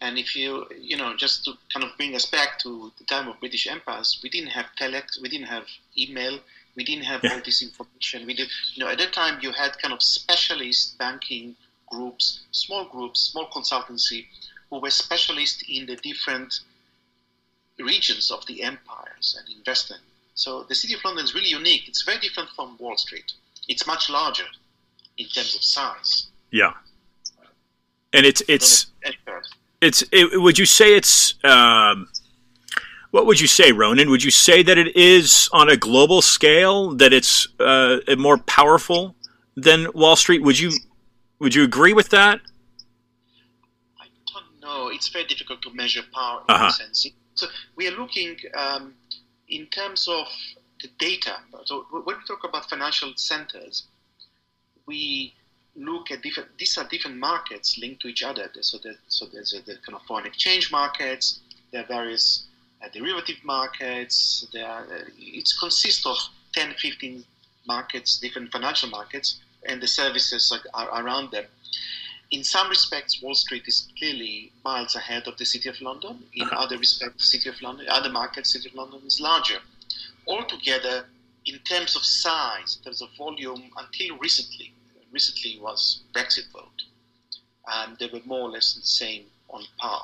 [0.00, 3.28] And if you, you know, just to kind of bring us back to the time
[3.28, 6.40] of British empires, we didn't have telex, we didn't have email,
[6.76, 7.34] we didn't have Yeah.
[7.34, 8.26] all this information.
[8.26, 12.84] We did, you know, at that time you had kind of specialist banking groups, small
[12.84, 14.26] groups, small consultancy,
[14.68, 16.60] who were specialists in the different
[17.78, 19.98] regions of the empires and investing.
[20.34, 21.88] So the city of London is really unique.
[21.88, 23.32] It's very different from Wall Street.
[23.68, 24.46] It's much larger
[25.16, 26.26] in terms of size.
[26.50, 26.74] Yeah.
[28.14, 28.86] And it's it's
[29.80, 32.08] it's it, would you say it's um,
[33.10, 36.94] what would you say ronan would you say that it is on a global scale
[37.02, 39.14] that it's uh, more powerful
[39.56, 40.70] than wall street would you
[41.40, 42.40] would you agree with that
[44.00, 44.88] I don't know.
[44.88, 46.66] It's very difficult to measure power in Uh-huh.
[46.66, 47.06] a sense.
[47.34, 47.46] So
[47.76, 48.94] we are looking um,
[49.48, 50.26] in terms of
[50.82, 51.34] the data.
[51.64, 53.76] So when we talk about financial centers,
[54.86, 55.34] we
[55.76, 56.50] look at different.
[56.58, 58.50] These are different markets linked to each other.
[58.60, 61.40] So that so there's a, the kind of foreign exchange markets.
[61.72, 62.44] There are various
[62.82, 64.46] uh, derivative markets.
[64.52, 66.16] There are, uh, it consists of
[66.52, 67.24] 10, 15
[67.66, 71.44] markets, different financial markets, and the services are, are around them
[72.34, 76.24] in some respects, Wall Street is clearly miles ahead of the City of London.
[76.34, 76.64] In Uh-huh.
[76.64, 79.60] other respects, the City of London, other markets, City of London is larger.
[80.26, 81.06] Altogether,
[81.46, 84.73] in terms of size, in terms of volume, until recently,
[85.14, 86.82] recently was Brexit vote,
[87.76, 90.02] and they were more or less the same on par.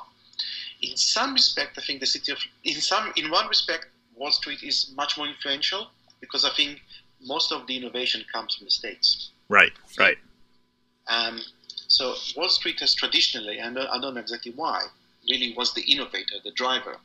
[0.81, 4.63] In some respect, I think the City of, in some, in one respect, Wall Street
[4.63, 5.89] is much more influential
[6.21, 6.81] because I think
[7.21, 9.31] most of the innovation comes from the States.
[9.49, 10.19] right right
[11.09, 11.41] Um,
[11.89, 14.87] so Wall Street has traditionally, and I don't know exactly why,
[15.29, 16.97] really was the innovator, the driver.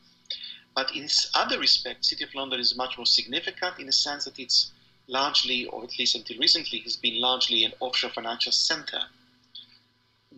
[0.76, 4.38] But in other respects, City of London is much more significant in the sense that
[4.38, 4.72] it's
[5.08, 9.02] largely, or at least until recently, has been largely an offshore financial center,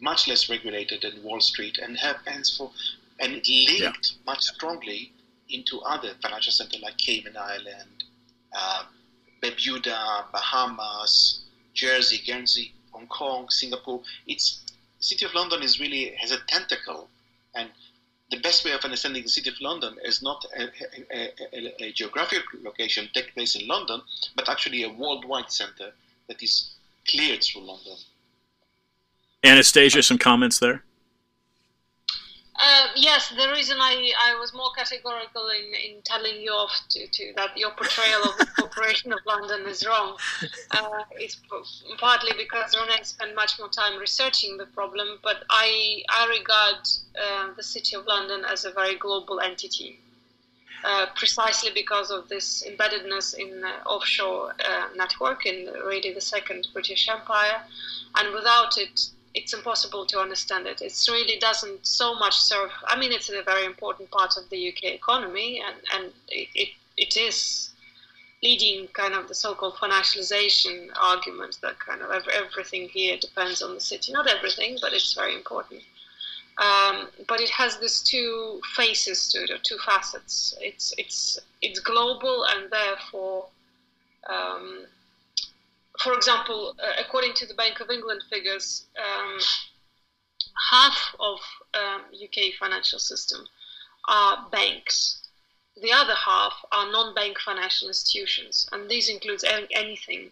[0.00, 2.72] much less regulated than Wall Street and have henceforth
[3.20, 3.90] and linked yeah.
[4.26, 5.12] much strongly
[5.50, 8.04] into other financial centers like Cayman Island,
[8.57, 8.85] uh,
[9.40, 14.02] Bermuda, Bahamas, Jersey, Guernsey, Hong Kong, Singapore.
[14.26, 14.62] It's
[14.98, 17.09] the city of London is really has a tentacle,
[17.54, 17.70] and
[18.31, 20.69] the best way of understanding the city of London is not a,
[21.14, 24.03] a, a, a geographic location take place in London,
[24.37, 25.93] but actually a worldwide center
[26.29, 26.75] that is
[27.07, 27.97] cleared through London.
[29.45, 30.83] Anastasia, some comments there.
[32.61, 37.07] Uh, yes, the reason I, I was more categorical in, in telling you off to,
[37.07, 40.16] to that your portrayal of the Corporation of London is wrong
[40.73, 41.37] uh, is
[41.99, 46.88] partly because Rene spent much more time researching the problem, but I, I regard
[47.23, 50.01] uh, the City of London as a very global entity.
[50.85, 56.68] Uh, precisely because of this embeddedness in the offshore uh, network in really the second
[56.73, 57.61] British Empire,
[58.16, 60.81] and without it, it's impossible to understand it.
[60.81, 62.71] It really doesn't so much serve.
[62.87, 66.69] I mean, it's a very important part of the UK economy, and and it it,
[66.97, 67.71] it is
[68.43, 73.81] leading kind of the so-called financialization argument that kind of everything here depends on the
[73.81, 74.12] city.
[74.12, 75.83] Not everything, but it's very important.
[76.59, 80.55] Um, but it has these two faces to it, or two facets.
[80.61, 83.47] It's it's it's global and therefore
[84.29, 84.87] um,
[85.98, 89.38] for example, uh, according to the Bank of England figures, um,
[90.70, 91.38] half of
[91.74, 93.44] um, UK financial system
[94.08, 95.20] are banks.
[95.80, 100.30] The other half are non-bank financial institutions, and these includes anything: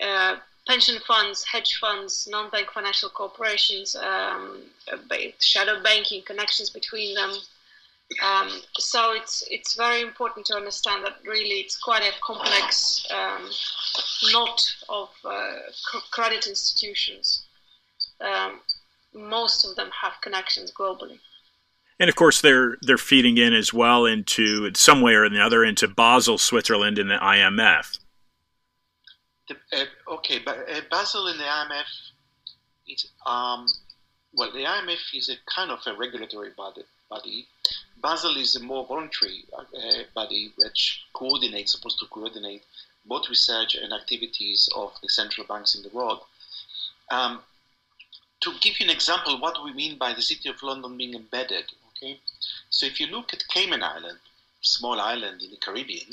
[0.00, 4.62] uh, pension funds, hedge funds, non-bank financial corporations, um,
[5.38, 7.32] shadow banking, connections between them,
[8.22, 13.50] um, so it's it's very important to understand that really it's quite a complex um,
[14.32, 15.54] knot of uh,
[16.10, 17.46] credit institutions.
[18.20, 18.60] Um,
[19.14, 21.18] most of them have connections globally.
[21.98, 25.64] And of course, they're they're feeding in as well into in some way or another
[25.64, 27.98] into Basel, Switzerland, and the IMF.
[29.48, 31.84] The, uh, okay, but uh, Basel and the IMF,
[32.86, 33.66] it's um,
[34.32, 36.82] well, the IMF is a kind of a regulatory body,
[37.14, 37.46] body
[38.04, 42.62] Basel is a more voluntary uh, body which coordinates, supposed to coordinate
[43.06, 46.20] both research and activities of the central banks in the world.
[47.10, 47.40] Um,
[48.40, 51.14] to give you an example, what do we mean by the City of London being
[51.14, 51.64] embedded?
[51.88, 52.20] Okay,
[52.68, 54.18] so if you look at Cayman Island,
[54.60, 56.08] small island in the Caribbean,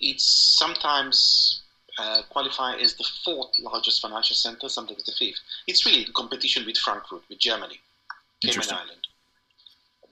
[0.00, 0.24] it's
[0.58, 1.60] sometimes
[1.98, 5.40] uh, qualified as the fourth largest financial center, sometimes the fifth.
[5.66, 7.78] It's really in competition with Frankfurt, with Germany,
[8.42, 9.06] Cayman Island.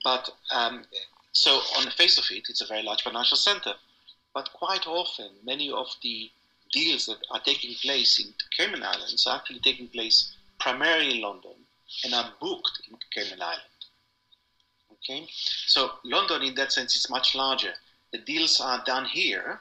[0.05, 0.85] But um,
[1.33, 3.75] so on the face of it, it's a very large financial center.
[4.35, 6.31] But quite often, many of the
[6.73, 11.55] deals that are taking place in Cayman Islands are actually taking place primarily in London
[12.05, 13.63] and are booked in Cayman Island.
[14.93, 15.27] Okay,
[15.67, 17.75] so London, in that sense, is much larger.
[18.13, 19.61] The deals are done here,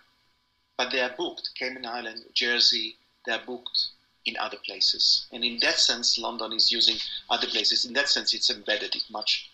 [0.77, 2.95] but they are booked Cayman Island, Jersey.
[3.25, 3.87] They are booked
[4.25, 6.97] in other places, and in that sense, London is using
[7.29, 7.85] other places.
[7.85, 9.49] In that sense, it's embedded in much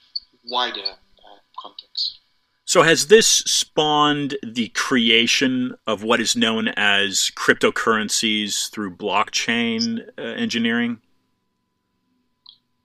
[0.49, 2.19] wider uh, context.
[2.65, 10.21] So, has this spawned the creation of what is known as cryptocurrencies through blockchain uh,
[10.21, 10.99] engineering?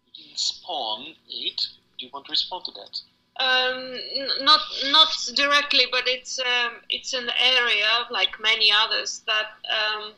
[0.06, 1.66] It didn't spawn it.
[1.98, 3.00] Do you want to respond to that?
[3.42, 3.98] Um,
[4.44, 10.12] not not directly, but it's um, it's an area like many others that um,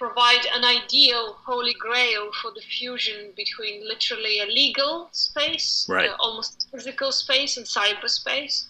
[0.00, 6.08] provide an ideal holy grail for the fusion between literally a legal space, right.
[6.08, 8.64] uh, almost physical space and cyberspace,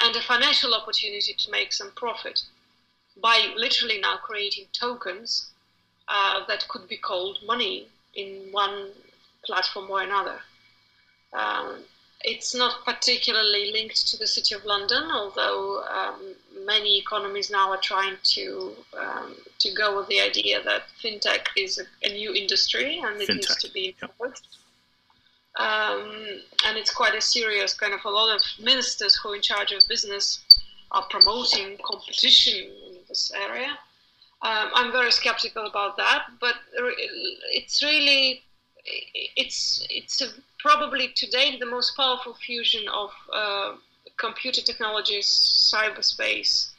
[0.00, 2.40] and a financial opportunity to make some profit
[3.20, 5.50] by literally now creating tokens
[6.08, 8.92] uh, that could be called money in one
[9.44, 10.38] platform or another.
[11.34, 11.84] Um,
[12.22, 17.80] it's not particularly linked to the City of London, although um, many economies now are
[17.80, 23.00] trying to um, to go with the idea that fintech is a, a new industry
[23.04, 23.34] and it fintech.
[23.34, 24.48] needs to be encouraged.
[25.56, 29.42] Um, and it's quite a serious kind of a lot of ministers who are in
[29.42, 30.40] charge of business
[30.92, 33.78] are promoting competition in this area.
[34.42, 36.54] Um, I'm very skeptical about that, but
[37.52, 38.42] it's really
[39.36, 40.28] it's it's a,
[40.58, 43.72] probably today the most powerful fusion of uh,
[44.22, 45.26] computer technologies,
[45.74, 46.70] cyberspace,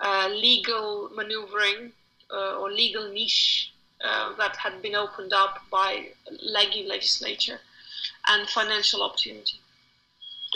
[0.00, 1.92] uh, legal maneuvering
[2.32, 3.72] uh, or legal niche
[4.04, 6.08] uh, that had been opened up by
[6.42, 7.58] leggy legislature,
[8.28, 9.58] and financial opportunity.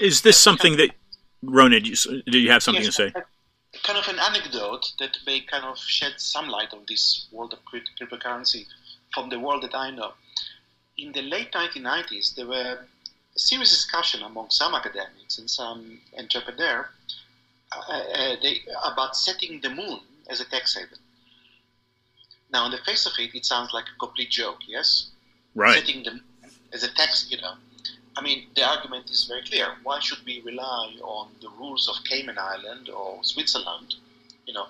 [0.01, 0.91] Is this something that
[1.45, 1.85] Ronen?
[2.30, 3.12] Do you have something yes, to say?
[3.83, 7.61] Kind of an anecdote that may kind of shed some light on this world of
[7.64, 8.66] cryptocurrency
[9.14, 10.12] from the world that I know
[10.99, 12.87] in the late 1990s, there were a
[13.37, 16.87] serious discussion among some academics and some entrepreneurs
[17.72, 20.99] uh, uh, they, about setting the moon as a tax haven.
[22.53, 25.07] Now, on the face of it, it sounds like a complete joke, yes?
[25.55, 25.74] Right.
[25.74, 26.22] Setting the moon
[26.72, 27.55] as a tax, you know.
[28.14, 29.74] I mean, the argument is very clear.
[29.83, 33.95] Why should we rely on the rules of Cayman Island or Switzerland?
[34.47, 34.66] You know,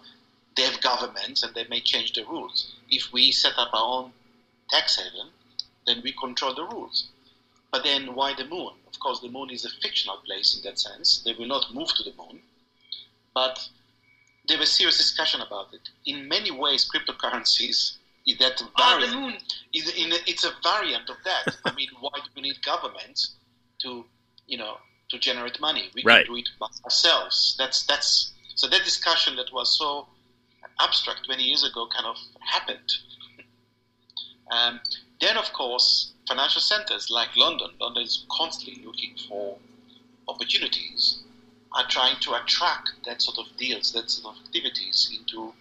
[0.57, 2.73] they have governments and they may change the rules.
[2.89, 4.13] If we set up our own
[4.71, 5.31] tax haven,
[5.87, 7.09] then we control the rules.
[7.73, 8.75] But then why the moon?
[8.87, 11.23] Of course, the moon is a fictional place in that sense.
[11.25, 12.43] They will not move to the moon.
[13.35, 13.67] But
[14.47, 15.81] there was serious discussion about it.
[16.05, 17.97] In many ways, cryptocurrencies
[18.27, 19.21] is that Ah, the variant.
[19.21, 19.39] moon.
[19.73, 21.57] is in a, it's a variant of that.
[21.65, 23.37] I mean, why do we need governments
[23.83, 24.05] to,
[24.47, 24.77] you know,
[25.11, 25.91] to generate money?
[25.95, 26.27] We Right.
[26.27, 27.55] can do it by ourselves.
[27.59, 30.07] That's that's so that discussion that was so
[30.79, 32.91] abstract 20 years ago kind of happened.
[34.51, 34.81] Um,
[35.23, 39.57] then, of course, financial centers like London, London is constantly looking for
[40.29, 41.21] opportunities,
[41.77, 45.53] are trying to attract that sort of deals, that sort of activities into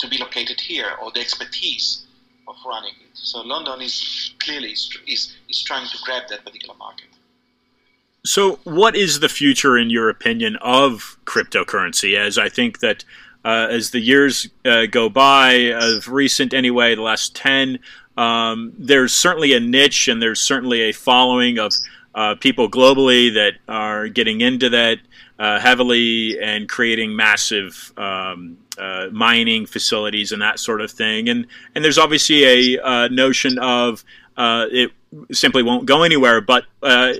[0.00, 2.06] to be located here or the expertise
[2.48, 3.10] of running it.
[3.14, 7.06] So London is clearly is, is trying to grab that particular market.
[8.24, 12.18] So, what is the future, in your opinion, of cryptocurrency?
[12.18, 13.02] As I think that
[13.46, 17.78] uh, as the years uh, go by, of recent anyway, the last 10,
[18.20, 21.72] um, there's certainly a niche and there's certainly a following of
[22.14, 24.98] uh, people globally that are getting into that
[25.38, 31.30] uh, heavily and creating massive um, uh, mining facilities and that sort of thing.
[31.30, 32.44] And, and there's obviously
[32.76, 34.04] a uh, notion of
[34.36, 34.90] uh, it
[35.32, 36.42] simply won't go anywhere.
[36.42, 37.14] But uh,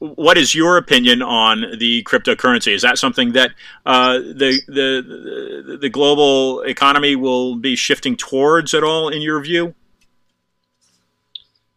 [0.00, 2.74] what is your opinion on the cryptocurrency?
[2.74, 3.52] Is that something that
[3.86, 9.74] the, the the global economy will be shifting towards at all, in your view?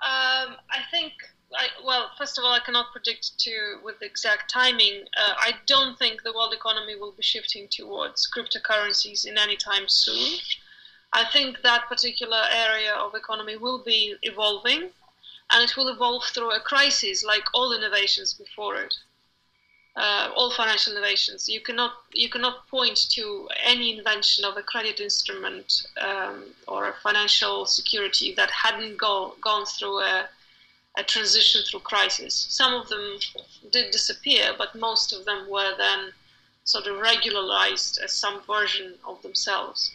[0.05, 1.13] Um, I think,
[1.57, 5.03] I, well, first of all, I cannot predict to with exact timing.
[5.15, 9.87] Uh, I don't think the world economy will be shifting towards cryptocurrencies in any time
[9.87, 10.39] soon.
[11.13, 14.89] I think that particular area of economy will be evolving,
[15.51, 18.95] and it will evolve through a crisis, like all innovations before it.
[19.95, 21.47] Uh, all financial innovations.
[21.47, 26.95] You cannot you cannot point to any invention of a credit instrument um, or a
[27.03, 30.27] financial security that hadn't go, gone through a,
[30.97, 32.33] a transition through crisis.
[32.49, 33.19] Some of them
[33.71, 36.13] did disappear, but most of them were then
[36.63, 39.91] sort of regularized as some version of themselves.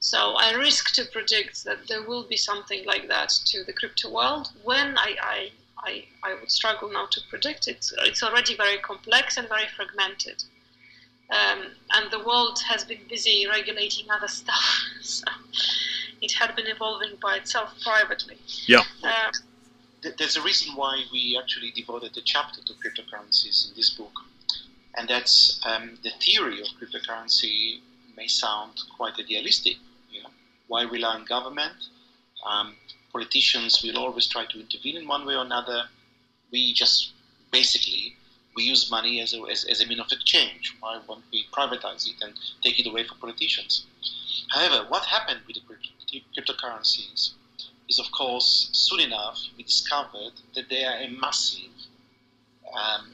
[0.00, 4.10] So I risk to predict that there will be something like that to the crypto
[4.10, 4.50] world.
[4.62, 5.50] When I, I,
[5.84, 7.90] I, I would struggle now to predict it.
[8.02, 10.44] It's already very complex and very fragmented.
[11.30, 14.80] Um, and the world has been busy regulating other stuff.
[15.02, 15.26] so
[16.22, 18.38] it had been evolving by itself privately.
[18.66, 18.82] Yeah.
[19.02, 19.30] Uh,
[20.02, 24.12] Th- There's a reason why we actually devoted a chapter to cryptocurrencies in this book,
[24.96, 27.80] and that's um, the theory of cryptocurrency
[28.16, 29.76] may sound quite idealistic.
[30.10, 30.30] You know,
[30.66, 31.76] why rely on government?
[32.44, 32.76] Um,
[33.12, 35.84] politicians will always try to intervene in one way or another.
[36.50, 37.12] We just
[37.50, 38.16] basically
[38.54, 40.74] we use money as a, as, as a mean of exchange.
[40.80, 43.84] Why won't we privatize it and take it away from politicians?
[44.48, 45.92] However, what happened with the crypto-
[46.36, 47.30] cryptocurrencies
[47.88, 51.70] is, of course, soon enough we discovered that they are a massive,
[52.78, 53.08] um,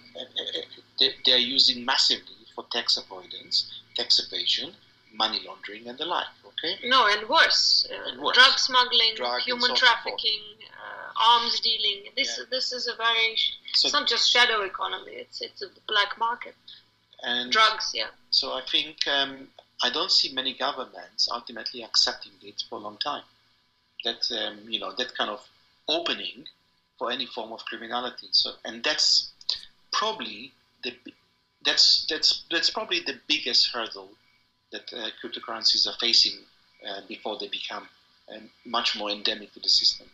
[0.98, 4.72] they, they are using massively for tax avoidance, tax evasion,
[5.12, 6.26] money laundering, and the like.
[6.46, 6.76] Okay.
[6.88, 8.36] no, and worse, uh, And worse.
[8.36, 12.12] drug smuggling, Drug human so on and so trafficking, uh, arms dealing.
[12.16, 12.44] This Yeah.
[12.50, 13.36] this is a very
[13.74, 15.12] So it's not just shadow economy.
[15.12, 16.54] It's it's a black market.
[17.22, 18.08] and Drugs, yeah.
[18.30, 19.48] So I think um,
[19.82, 23.22] I don't see many governments ultimately accepting it for a long time.
[24.04, 25.46] That um, you know that kind of
[25.88, 26.46] opening
[26.98, 28.28] for any form of criminality.
[28.32, 29.30] So and that's
[29.92, 30.52] probably
[30.82, 30.94] the
[31.64, 34.10] that's that's that's probably the biggest hurdle
[34.72, 36.38] that uh, cryptocurrencies are facing
[36.88, 37.88] uh, before they become
[38.34, 40.06] um, much more endemic to the system.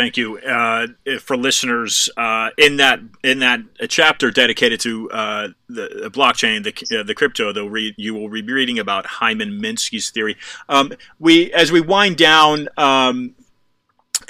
[0.00, 0.38] Thank you.
[0.38, 0.86] Uh,
[1.20, 7.02] for listeners, uh, in that in that chapter dedicated to uh, the blockchain, the uh,
[7.02, 10.38] the crypto, they'll read you will be reading about Hyman Minsky's theory.
[10.70, 13.34] Um, we as we wind down, um,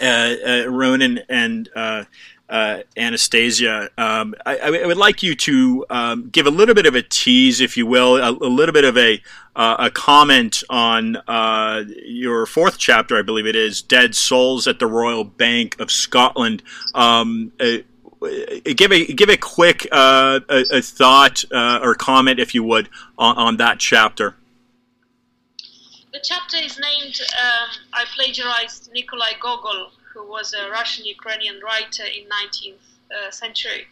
[0.03, 1.69] uh, uh, Ronen and
[2.51, 6.97] uh, Anastasia, um, I, I would like you to um, give a little bit of
[6.97, 9.23] a tease, if you will, a, a little bit of a
[9.55, 14.79] uh, a comment on uh, your fourth chapter, I believe it is, "Dead Souls at
[14.81, 16.63] the Royal Bank of Scotland."
[16.95, 17.79] Um, uh,
[18.65, 22.89] give a give a quick uh, a, a thought uh, or comment, if you would,
[23.17, 24.35] on, on that chapter.
[26.13, 27.21] The chapter is named.
[27.21, 33.87] Um, I plagiarized Nikolai Gogol, who was a Russian-Ukrainian writer in 19th uh, century,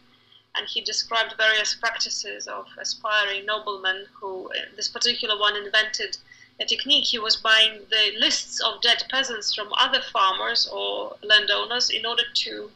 [0.54, 6.18] and he described various practices of aspiring noblemen who, uh, this particular one, invented
[6.60, 7.04] a technique.
[7.06, 12.24] He was buying the lists of dead peasants from other farmers or landowners in order
[12.44, 12.70] to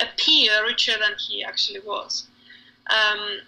[0.00, 2.26] appear richer than he actually was.
[2.90, 3.40] Um,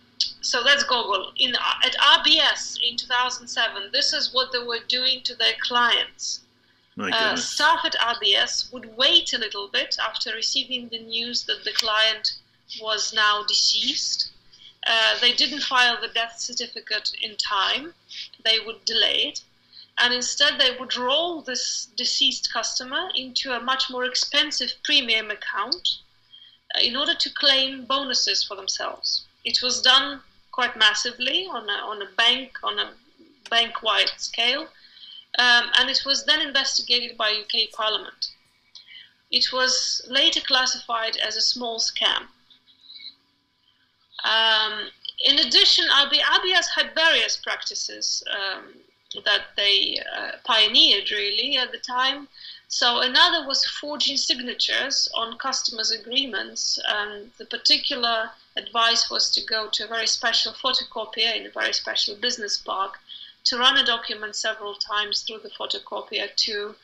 [0.43, 1.33] so that's Gogol.
[1.37, 6.41] In at RBS in 2007, this is what they were doing to their clients.
[7.01, 11.73] Uh, staff at RBS would wait a little bit after receiving the news that the
[11.73, 12.35] client
[12.81, 14.31] was now deceased.
[14.87, 17.95] Uh, they didn't file the death certificate in time.
[18.45, 19.43] They would delay it.
[19.99, 25.99] And instead, they would roll this deceased customer into a much more expensive premium account
[26.75, 29.25] uh, in order to claim bonuses for themselves.
[29.45, 30.23] It was done
[30.53, 32.93] quite massively on a, on a bank on a
[33.51, 34.69] bank-wide scale,
[35.41, 38.33] um, and it was then investigated by UK Parliament.
[39.31, 42.27] It was later classified as a small scam.
[44.23, 44.91] Um,
[45.25, 48.75] in addition, RBS had various practices um,
[49.25, 52.29] that they uh, pioneered really at the time.
[52.69, 56.79] So another was forging signatures on customers' agreements.
[56.87, 61.73] And the particular advice was to go to a very special photocopier in a very
[61.73, 62.99] special business park
[63.45, 66.75] to run a document several times through the photocopier to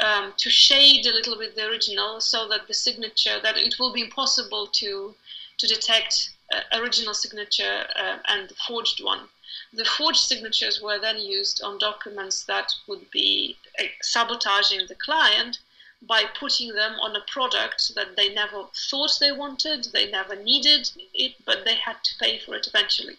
[0.00, 3.92] um, to shade a little bit the original so that the signature that it will
[3.92, 5.14] be impossible to
[5.58, 9.28] to detect uh, original signature uh, and the forged one.
[9.72, 15.58] The forged signatures were then used on documents that would be uh, sabotaging the client
[16.00, 20.88] by putting them on a product that they never thought they wanted, they never needed
[21.12, 23.16] it, but they had to pay for it eventually.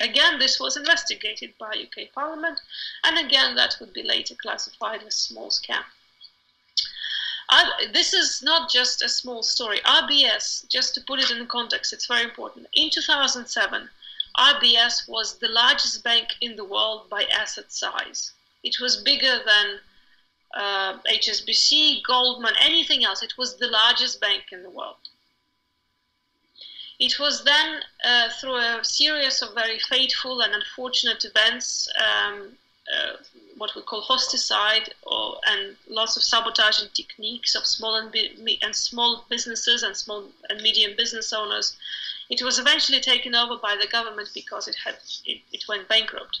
[0.00, 2.60] Again, this was investigated by UK Parliament,
[3.04, 5.84] and again, that would be later classified as small scam.
[7.48, 9.80] Uh, this is not just a small story.
[9.80, 12.66] RBS, just to put it in context, it's very important.
[12.72, 13.90] In 2007,
[14.38, 18.32] RBS was the largest bank in the world by asset size.
[18.62, 19.80] It was bigger than
[20.54, 23.22] uh, HSBC, Goldman, anything else.
[23.22, 24.96] It was the largest bank in the world.
[27.04, 32.56] It was then, uh, through a series of very fateful and unfortunate events, um,
[32.94, 33.16] uh,
[33.56, 38.14] what we call hosticide, or, and lots of sabotaging techniques of small and,
[38.62, 41.76] and small businesses and small and medium business owners.
[42.30, 44.94] It was eventually taken over by the government because it had
[45.26, 46.38] it, it went bankrupt.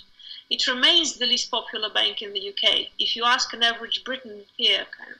[0.48, 2.86] It remains the least popular bank in the UK.
[3.00, 5.18] If you ask an average Briton here, kind of,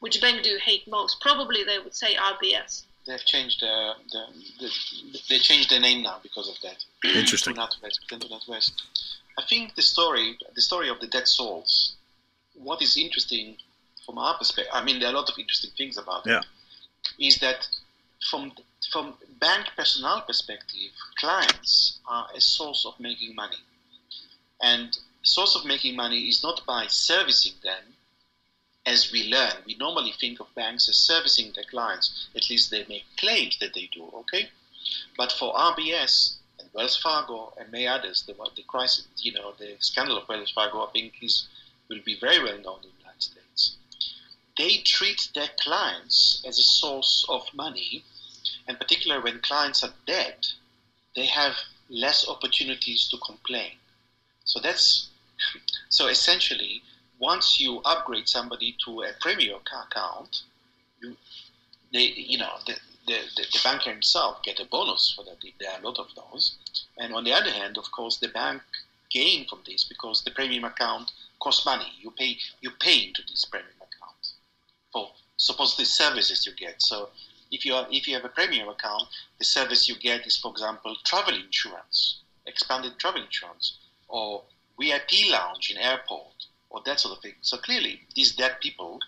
[0.00, 1.20] which bank do you hate most?
[1.20, 2.85] Probably they would say RBS.
[3.06, 4.26] They've changed uh, the,
[4.60, 6.84] the, they changed their name now because of that.
[7.16, 7.54] Interesting.
[7.54, 8.72] to NatWest, to NatWest.
[9.38, 11.94] I think the story, the story of the dead souls.
[12.54, 13.56] What is interesting
[14.06, 16.38] from our perspective, I mean, there are a lot of interesting things about yeah.
[16.38, 16.46] it.
[17.18, 17.68] Is that
[18.30, 18.52] from
[18.90, 23.56] from bank personnel perspective, clients are a source of making money.
[24.62, 27.82] And source of making money is not by servicing them,
[28.86, 29.52] as we learn.
[29.66, 32.28] We normally think of banks as servicing their clients.
[32.36, 34.04] At least they make claims that they do.
[34.20, 34.48] Okay,
[35.16, 39.76] but for RBS and Wells Fargo and many others, the the crisis, you know, the
[39.80, 41.48] scandal of Wells Fargo, I think is
[41.88, 43.76] will be very well known in the United States.
[44.56, 48.04] They treat their clients as a source of money,
[48.66, 50.46] and particularly when clients are dead,
[51.14, 51.56] they have
[51.88, 53.72] less opportunities to complain.
[54.44, 55.08] So that's
[55.88, 56.82] so essentially
[57.18, 60.42] once you upgrade somebody to a premier account,
[61.00, 61.16] you
[61.92, 62.74] they you know the,
[63.06, 65.36] the, the, banker himself get a bonus for that.
[65.58, 66.56] There are a lot of those.
[66.98, 68.62] And on the other hand, of course, the bank
[69.10, 71.92] gain from this because the premium account costs money.
[72.00, 74.32] You pay you pay into this premium account
[74.92, 76.82] for supposedly services you get.
[76.82, 77.10] So
[77.50, 79.04] if you are if you have a premium account,
[79.38, 84.42] the service you get is, for example, travel insurance, expanded travel insurance or
[84.78, 87.34] VIP lounge in airport or that sort of thing.
[87.40, 88.98] So clearly, these dead people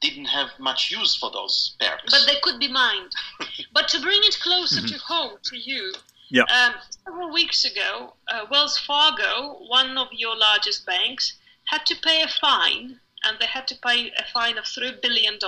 [0.00, 2.12] didn't have much use for those perks.
[2.12, 3.12] But they could be mined.
[3.72, 5.92] but to bring it closer to home to you,
[6.28, 6.42] yeah.
[6.42, 11.34] Um, several weeks ago, uh, Wells Fargo, one of your largest banks,
[11.66, 15.38] had to pay a fine, and they had to pay a fine of $3 billion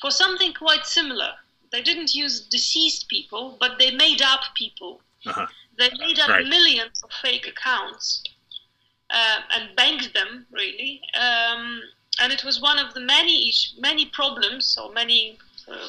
[0.00, 1.30] for something quite similar.
[1.70, 5.00] They didn't use deceased people, but they made up people.
[5.26, 5.46] Uh-huh.
[5.78, 6.46] They made up Right.
[6.46, 8.22] millions of fake accounts
[9.10, 11.00] uh, and banked them really.
[11.14, 11.82] Um,
[12.20, 15.38] and it was one of the many many problems or many
[15.68, 15.88] uh,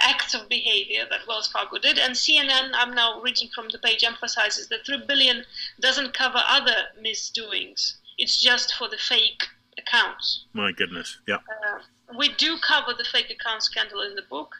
[0.00, 1.98] acts of behavior that Wells Fargo did.
[1.98, 5.44] And CNN, I'm now reading from the page, emphasizes that three billion
[5.80, 7.98] doesn't cover other misdoings.
[8.18, 9.44] It's just for the fake
[9.78, 10.44] accounts.
[10.52, 11.18] My goodness.
[11.26, 11.36] Yeah.
[11.36, 11.78] Uh,
[12.18, 14.54] we do cover the fake account scandal in the book,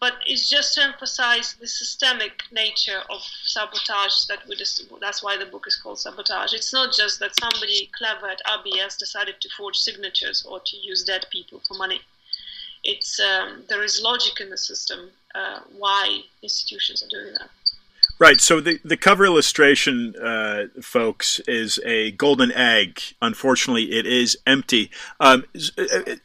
[0.00, 5.36] but it's just to emphasize the systemic nature of sabotage that we just, that's why
[5.36, 6.52] the book is called sabotage.
[6.52, 11.04] It's not just that somebody clever at rbs decided to forge signatures or to use
[11.04, 12.00] dead people for money.
[12.84, 17.50] It's um, there is logic in the system uh, why institutions are doing that
[18.20, 18.40] Right.
[18.40, 23.00] So the, the cover illustration, uh, folks, is a golden egg.
[23.22, 24.90] Unfortunately, it is empty.
[25.20, 25.44] Um,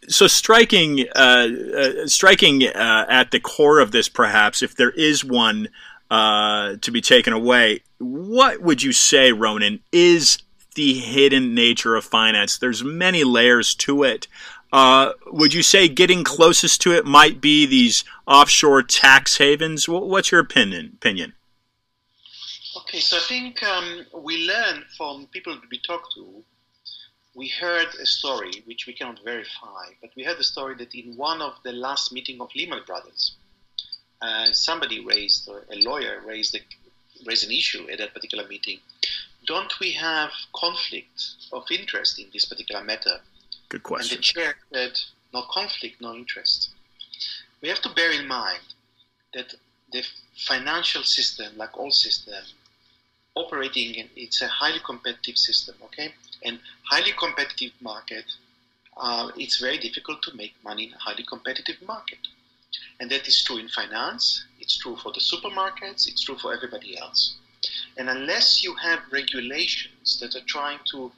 [0.08, 5.24] so striking, uh, uh, striking uh, at the core of this, perhaps, if there is
[5.24, 5.70] one
[6.10, 10.40] uh, to be taken away, what would you say, Ronen, is
[10.74, 12.58] the hidden nature of finance?
[12.58, 14.28] There's many layers to it.
[14.72, 19.88] Uh, would you say getting closest to it might be these offshore tax havens?
[19.88, 20.94] What's your opinion?
[20.96, 21.34] Opinion.
[22.94, 26.44] Okay, so I think um, we learned from people that we talked to.
[27.34, 31.18] We heard a story which we cannot verify, but we heard the story that in
[31.18, 33.36] one of the last meeting of Lehman Brothers,
[34.22, 36.60] uh, somebody raised, or a lawyer raised, a,
[37.26, 38.78] raised an issue at that particular meeting.
[39.48, 41.20] Don't we have conflict
[41.52, 43.22] of interest in this particular matter?
[43.70, 44.18] Good question.
[44.18, 45.00] And the chair said,
[45.34, 46.70] no conflict, no interest.
[47.60, 48.76] We have to bear in mind
[49.34, 49.56] that
[49.92, 50.04] the
[50.38, 52.54] financial system, like all systems,
[53.36, 56.14] operating in it's a highly competitive system okay?
[56.44, 58.26] And highly competitive market
[58.98, 62.20] uh, it's very difficult to make money in a highly competitive market.
[63.00, 66.98] And that is true in finance it's true for the supermarkets it's true for everybody
[66.98, 67.36] else.
[67.98, 71.12] And unless you have regulations that are trying to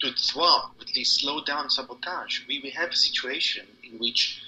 [0.00, 4.42] to thwart at least slow down sabotage we will have a situation in which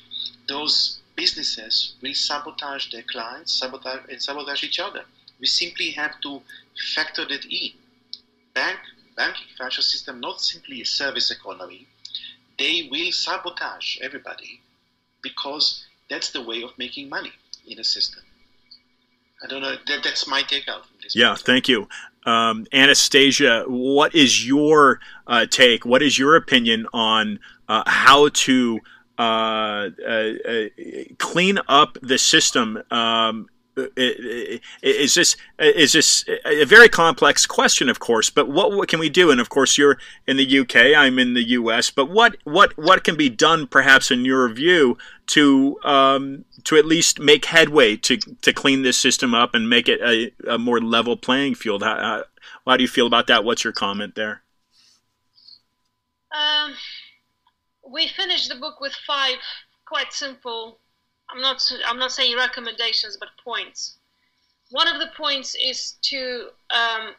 [0.47, 5.05] those businesses will sabotage their clients sabotage and sabotage each other
[5.41, 6.41] we simply have to
[6.95, 7.70] factor that in.
[8.55, 8.78] Bank,
[9.16, 11.86] banking financial system, not simply a service economy,
[12.59, 14.61] they will sabotage everybody
[15.22, 17.32] because that's the way of making money
[17.66, 18.22] in a system.
[19.43, 19.76] I don't know.
[19.86, 20.84] That, that's my take out.
[21.03, 21.89] this yeah, thank you.
[22.26, 25.86] Um, Anastasia, what is your uh, take?
[25.86, 28.80] What is your opinion on uh, how to
[29.18, 30.68] uh, uh, uh
[31.18, 33.49] clean up the system um,
[34.83, 38.31] is this is this a very complex question, of course.
[38.31, 39.31] But what, what can we do?
[39.31, 41.91] And of course, you're in the UK, I'm in the US.
[41.91, 44.99] But what what what can be done, perhaps in your view,
[45.29, 49.89] to um, to at least make headway to to clean this system up and make
[49.89, 51.83] it a, a more level playing field?
[51.83, 52.24] How,
[52.66, 53.45] how, do you feel about that?
[53.45, 54.43] What's your comment there?
[56.33, 56.74] Um,
[57.91, 59.37] we finished the book with five
[59.87, 60.81] quite simple
[61.31, 63.97] I'm not I'm not saying recommendations, but points.
[64.70, 67.14] One of the points is to um,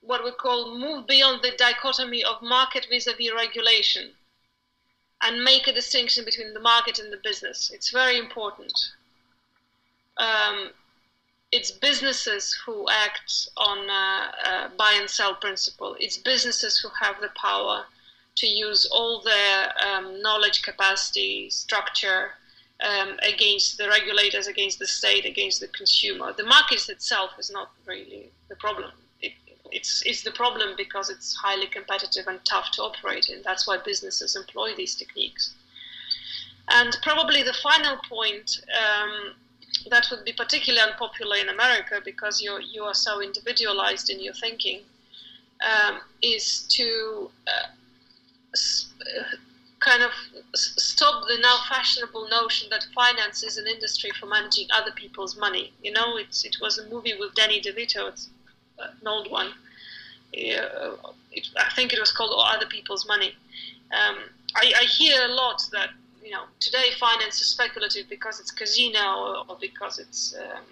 [0.00, 4.10] what we call move beyond the dichotomy of market vis-a-vis regulation,
[5.20, 7.70] and make a distinction between the market and the business.
[7.72, 8.72] It's very important.
[10.16, 10.70] Um,
[11.52, 15.96] it's businesses who act on uh, uh, buy and sell principle.
[16.00, 17.84] It's businesses who have the power
[18.36, 22.32] to use all their um, knowledge, capacity, structure,
[22.82, 26.32] um, against the regulators, against the state, against the consumer.
[26.32, 28.90] The market itself is not really the problem.
[29.20, 29.32] It,
[29.70, 33.42] it's, it's the problem because it's highly competitive and tough to operate in.
[33.42, 35.54] That's why businesses employ these techniques.
[36.68, 39.34] And probably the final point um,
[39.90, 44.34] that would be particularly unpopular in America because you you are so individualized in your
[44.34, 44.80] thinking
[45.60, 47.68] um, is to uh,
[49.84, 50.12] kind of
[50.54, 55.72] stop the now fashionable notion that finance is an industry for managing other people's money.
[55.82, 58.28] You know, it's it was a movie with Danny DeVito, it's
[58.78, 59.48] an old one.
[60.34, 60.96] Uh,
[61.30, 63.34] it, I think it was called Other People's Money.
[63.92, 64.16] Um,
[64.54, 65.90] I, I, hear a lot that
[66.24, 70.64] you know today finance is speculative because it's casino or, or because it's um,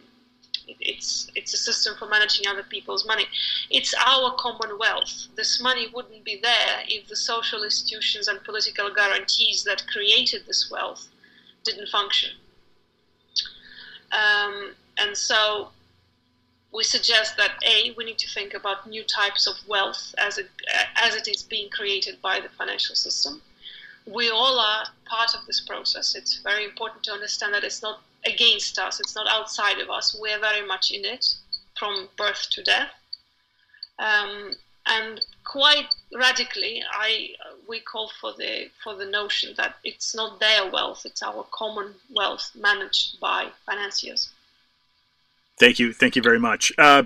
[0.81, 3.27] it's it's a system for managing other people's money.
[3.71, 5.29] It's our common wealth.
[5.37, 10.71] This money wouldn't be there if the social institutions and political guarantees that created this
[10.71, 11.09] wealth
[11.65, 12.31] didn't function.
[14.13, 15.71] Um, and so
[16.73, 20.49] we suggest that a we need to think about new types of wealth as it
[20.97, 23.43] as it is being created by the financial system.
[24.07, 26.15] We all are part of this process.
[26.15, 29.01] It's very important to understand that it's not against us.
[29.01, 30.17] It's not outside of us.
[30.19, 31.27] We're very much in it
[31.79, 32.91] from birth to death.
[33.99, 34.53] Um,
[34.87, 37.31] and quite radically, I
[37.69, 41.95] we call for the for the notion that it's not their wealth; it's our common
[42.11, 44.31] wealth managed by financiers.
[45.59, 46.73] Thank you, thank you very much.
[46.79, 47.03] Uh,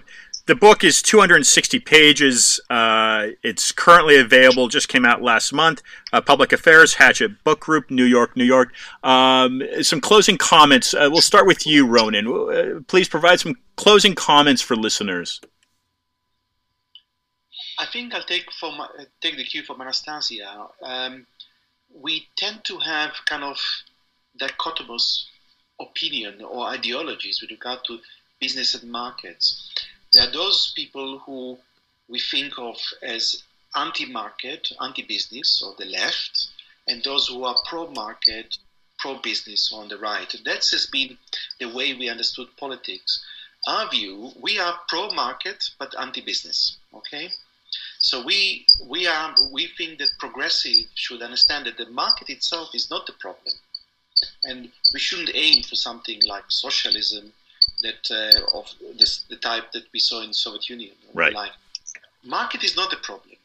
[0.47, 2.61] the book is 260 pages.
[2.69, 4.69] Uh, it's currently available.
[4.69, 5.83] Just came out last month.
[6.13, 8.73] Uh, Public Affairs, Hachette Book Group, New York, New York.
[9.03, 10.93] Um, some closing comments.
[10.93, 12.27] Uh, we'll start with you, Ronen.
[12.27, 15.41] Uh, please provide some closing comments for listeners.
[17.79, 18.81] I think I'll take from
[19.21, 20.69] take the cue from Anastasia.
[20.83, 21.27] Um,
[21.93, 23.59] we tend to have kind of
[24.39, 25.25] dichotomous
[25.81, 27.99] opinion or ideologies with regard to
[28.41, 29.64] business and markets.
[30.15, 31.59] There are those people who
[32.09, 33.43] we think of as
[33.75, 36.49] anti-market, anti-business, or the left,
[36.87, 38.57] and those who are pro-market,
[39.01, 40.33] pro-business on the right.
[40.45, 41.19] That has been
[41.59, 43.25] the way we understood politics.
[43.67, 46.77] Our view, we are pro-market but anti-business.
[46.95, 47.33] Okay,
[47.99, 52.89] so we we are we think that progressive should understand that the market itself is
[52.89, 53.55] not the problem,
[54.45, 57.33] and we shouldn't aim for something like socialism
[57.81, 60.95] that uh, of this, the type that we saw in the Soviet Union.
[61.13, 61.35] Right.
[62.25, 63.37] Market is not the problem.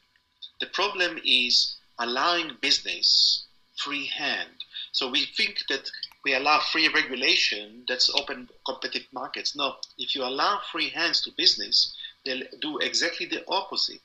[0.60, 3.46] The problem is allowing business
[3.78, 4.50] free hand.
[4.92, 5.90] So we think that
[6.26, 9.56] we allow free regulation that's open competitive markets.
[9.56, 14.02] No, if you allow free hands to business, they'll do exactly the opposite.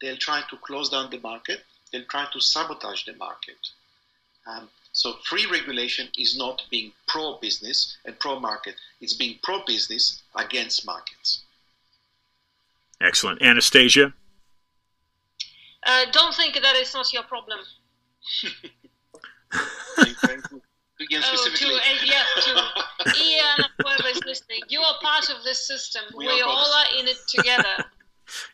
[0.00, 1.60] They'll try to close down the market.
[1.90, 3.58] They'll try to sabotage the market.
[4.46, 4.68] Um,
[4.98, 8.74] so free regulation is not being pro-business and pro-market.
[9.00, 11.44] It's being pro-business against markets.
[13.00, 13.40] Excellent.
[13.40, 14.12] Anastasia?
[15.86, 17.60] Uh, don't think that is not your problem.
[21.00, 25.64] Again, oh, to, uh, yeah, to Ian, whoever is listening, you are part of this
[25.64, 26.02] system.
[26.16, 27.84] We, we all are in it together.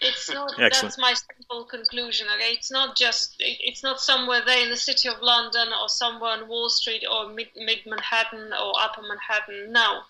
[0.00, 0.52] It's not.
[0.58, 2.26] That's my simple conclusion.
[2.36, 3.36] Okay, it's not just.
[3.38, 7.28] It's not somewhere there in the city of London or somewhere on Wall Street or
[7.28, 9.72] mid, mid Manhattan or Upper Manhattan.
[9.72, 10.02] No,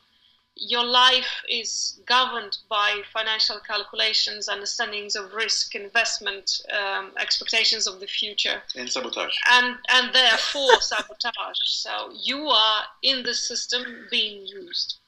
[0.57, 8.07] your life is governed by financial calculations, understandings of risk, investment, um, expectations of the
[8.07, 11.59] future, and sabotage, and and therefore sabotage.
[11.65, 14.99] So you are in the system being used.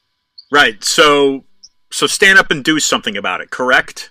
[0.51, 0.83] Right.
[0.83, 1.45] So
[1.91, 3.51] so stand up and do something about it.
[3.51, 4.11] Correct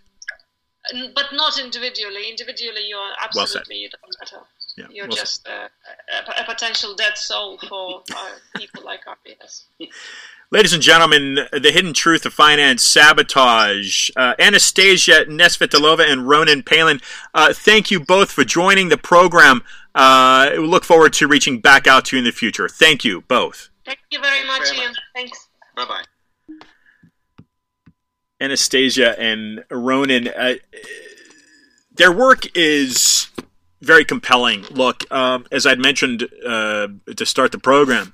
[1.14, 2.30] but not individually.
[2.30, 4.46] Individually, you're absolutely you don't matter.
[4.78, 5.70] Yeah, you're well just a,
[6.14, 8.04] a, a, potential dead soul for
[8.58, 9.64] people like RBS.
[10.52, 14.10] Ladies and gentlemen, the hidden truth of finance sabotage.
[14.16, 17.02] Uh, Anastasia Nesvetailova and Ronen Palan,
[17.34, 19.64] uh, thank you both for joining the program.
[19.96, 22.68] Uh, we look forward to reaching back out to you in the future.
[22.68, 23.70] Thank you both.
[23.86, 24.94] Thank you very much, Ian.
[25.16, 25.48] Thanks.
[25.76, 26.04] Bye bye.
[28.40, 30.56] Anastasia and Ronen, uh,
[31.94, 33.28] their work is
[33.82, 34.64] very compelling.
[34.72, 38.14] Look, um, as I'd mentioned uh, to start the program,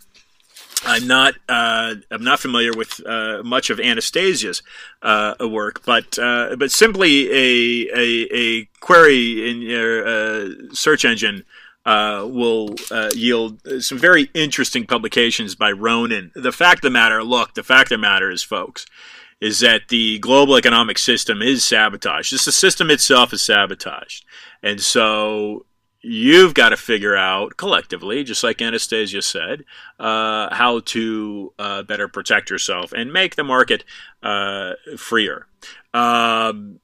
[0.84, 4.64] I'm not uh, I'm not familiar with uh, much of Anastasia's
[5.02, 11.46] uh, work, but uh, but simply a, a, a query in your uh, search engine
[11.86, 12.76] uh, will
[13.14, 16.32] yield some very interesting publications by Ronen.
[16.34, 18.86] The fact of the matter, look, the fact of the matter is, folks,
[19.42, 22.30] is that the global economic system is sabotaged.
[22.30, 24.24] Just the system itself is sabotaged.
[24.62, 25.66] And so
[26.02, 29.64] you've got to figure out collectively, just like Anastasia said,
[30.00, 33.84] uh, how to uh, better protect yourself and make the market
[34.22, 35.48] uh, freer.
[35.94, 36.80] Um,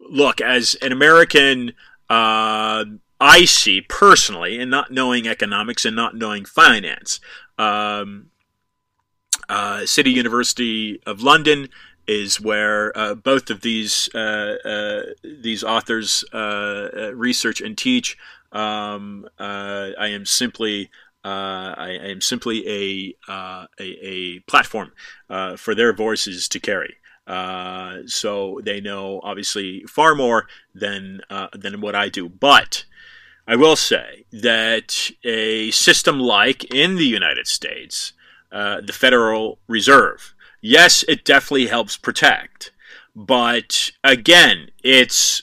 [0.00, 1.72] look, as an American,
[2.08, 2.84] uh,
[3.20, 7.20] I see personally, and not knowing economics and not knowing finance,
[7.58, 8.30] um,
[9.48, 11.68] uh, City University of London
[12.06, 18.16] is where uh, both of these uh, uh these authors uh, uh, research and teach.
[18.52, 20.90] Um, I am simply
[21.24, 24.92] I, I, am simply a a, a, platform
[25.56, 26.96] for their voices to carry.
[28.06, 31.20] so they know obviously far more than
[31.52, 32.84] than what I do, but.
[33.46, 38.14] I will say that a system like in the United States,
[38.52, 40.34] uh, the Federal Reserve.
[40.60, 42.72] Yes, it definitely helps protect,
[43.14, 45.42] but again, it's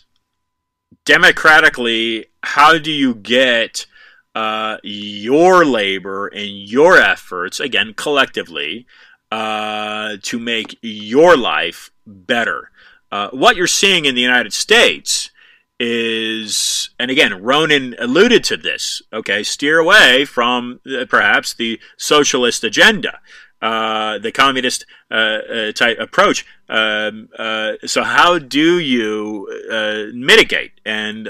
[1.06, 3.86] democratically how do you get
[4.34, 8.88] uh, your labor and your efforts, again, collectively,
[9.32, 12.72] uh, to make your life better?
[13.12, 15.32] Uh, what you're seeing in the United States
[15.80, 22.64] is, and again, Ronen alluded to this, okay, steer away from uh, perhaps the socialist
[22.64, 23.20] agenda.
[23.62, 26.46] Uh, the communist uh, uh, type approach.
[26.68, 31.26] Um, uh, so, how do you uh, mitigate and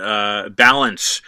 [0.55, 1.21] balance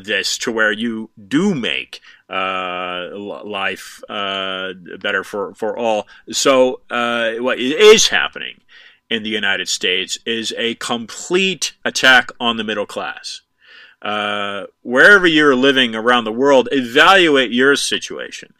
[0.00, 6.06] this to where you do make life better for, for all?
[6.30, 8.60] So, what is happening
[9.10, 13.42] in the United States is a complete attack on the middle class.
[14.06, 18.54] Uh, wherever you're living around the world, evaluate your situation.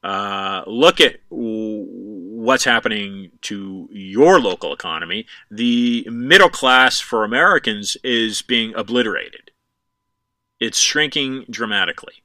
[0.00, 5.26] Uh, look at what's happening to your local economy.
[5.50, 9.50] The middle class for Americans is being obliterated.
[10.60, 12.22] It's shrinking dramatically.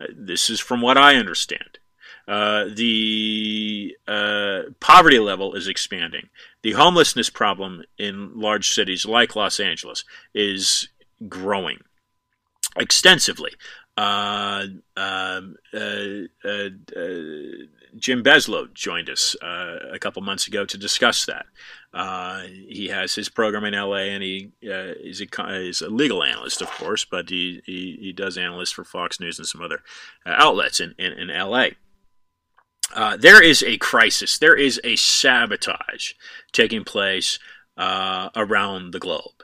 [0.00, 1.80] Uh, this is from what I understand.
[2.28, 6.28] Uh, the uh, poverty level is expanding.
[6.62, 10.90] The homelessness problem in large cities like Los Angeles is
[11.28, 11.80] growing
[12.76, 13.52] extensively.
[13.96, 14.66] Uh,
[14.96, 16.68] um, uh, uh,
[17.98, 21.46] Jim Beslow joined us a couple months ago to discuss that.
[22.48, 26.70] he has his program in LA, and he is a, is, a, legal analyst, of
[26.70, 29.82] course, but he, he, he, does analyst for Fox News and some other
[30.24, 31.70] outlets in, in, in LA.
[32.94, 36.12] Uh, there is a crisis, there is a sabotage
[36.52, 37.38] taking place
[37.76, 39.39] uh, around the globe.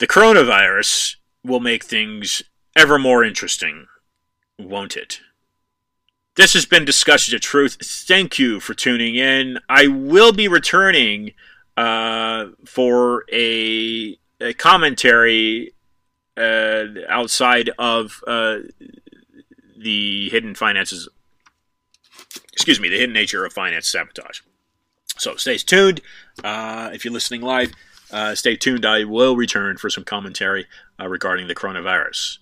[0.00, 2.42] The coronavirus will make things
[2.74, 3.86] ever more interesting,
[4.58, 5.20] won't it?
[6.36, 7.76] This has been Discussions of Truth.
[7.82, 9.58] Thank you for tuning in.
[9.68, 11.32] I will be returning
[11.76, 15.74] uh, for a, a commentary
[16.34, 18.60] uh, outside of uh,
[19.76, 21.10] the hidden finances
[22.54, 24.40] excuse me, the hidden nature of finance sabotage.
[25.18, 26.00] So stay tuned.
[26.42, 27.72] Uh, if you're listening live,
[28.12, 28.84] uh, stay tuned.
[28.84, 30.66] I will return for some commentary
[31.00, 32.38] uh, regarding the coronavirus.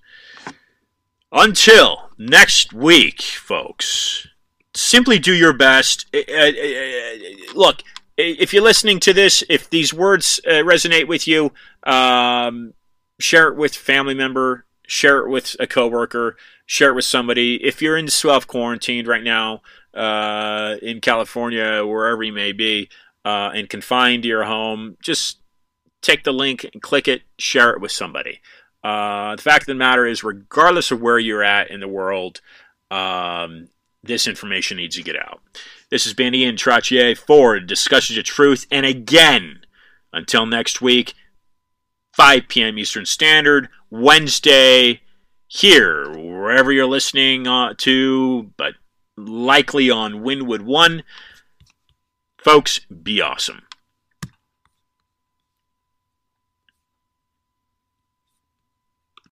[1.30, 4.26] Until next week, folks,
[4.74, 6.06] simply do your best.
[6.14, 7.82] Uh, uh, uh, look,
[8.16, 11.52] if you're listening to this, if these words resonate with you,
[11.84, 12.74] um,
[13.20, 17.62] share it with family member, share it with a coworker, share it with somebody.
[17.64, 19.62] If you're in self quarantined right now,
[19.94, 22.88] uh, in California, wherever you may be,
[23.24, 25.38] uh, and confined to your home, just
[26.08, 28.40] take the link and click it, share it with somebody.
[28.82, 32.40] Uh, the fact of the matter is, regardless of where you're at in the world,
[32.90, 33.68] um,
[34.02, 35.40] this information needs to get out.
[35.90, 38.66] This has been Ian Trottier for Discussions of Truth.
[38.70, 39.60] And again,
[40.12, 41.14] until next week,
[42.14, 42.78] 5 p.m.
[42.78, 45.02] Eastern Standard, Wednesday,
[45.46, 48.74] here, wherever you're listening uh, to, but
[49.16, 51.02] likely on Winwood 1.
[52.38, 53.62] Folks, be awesome.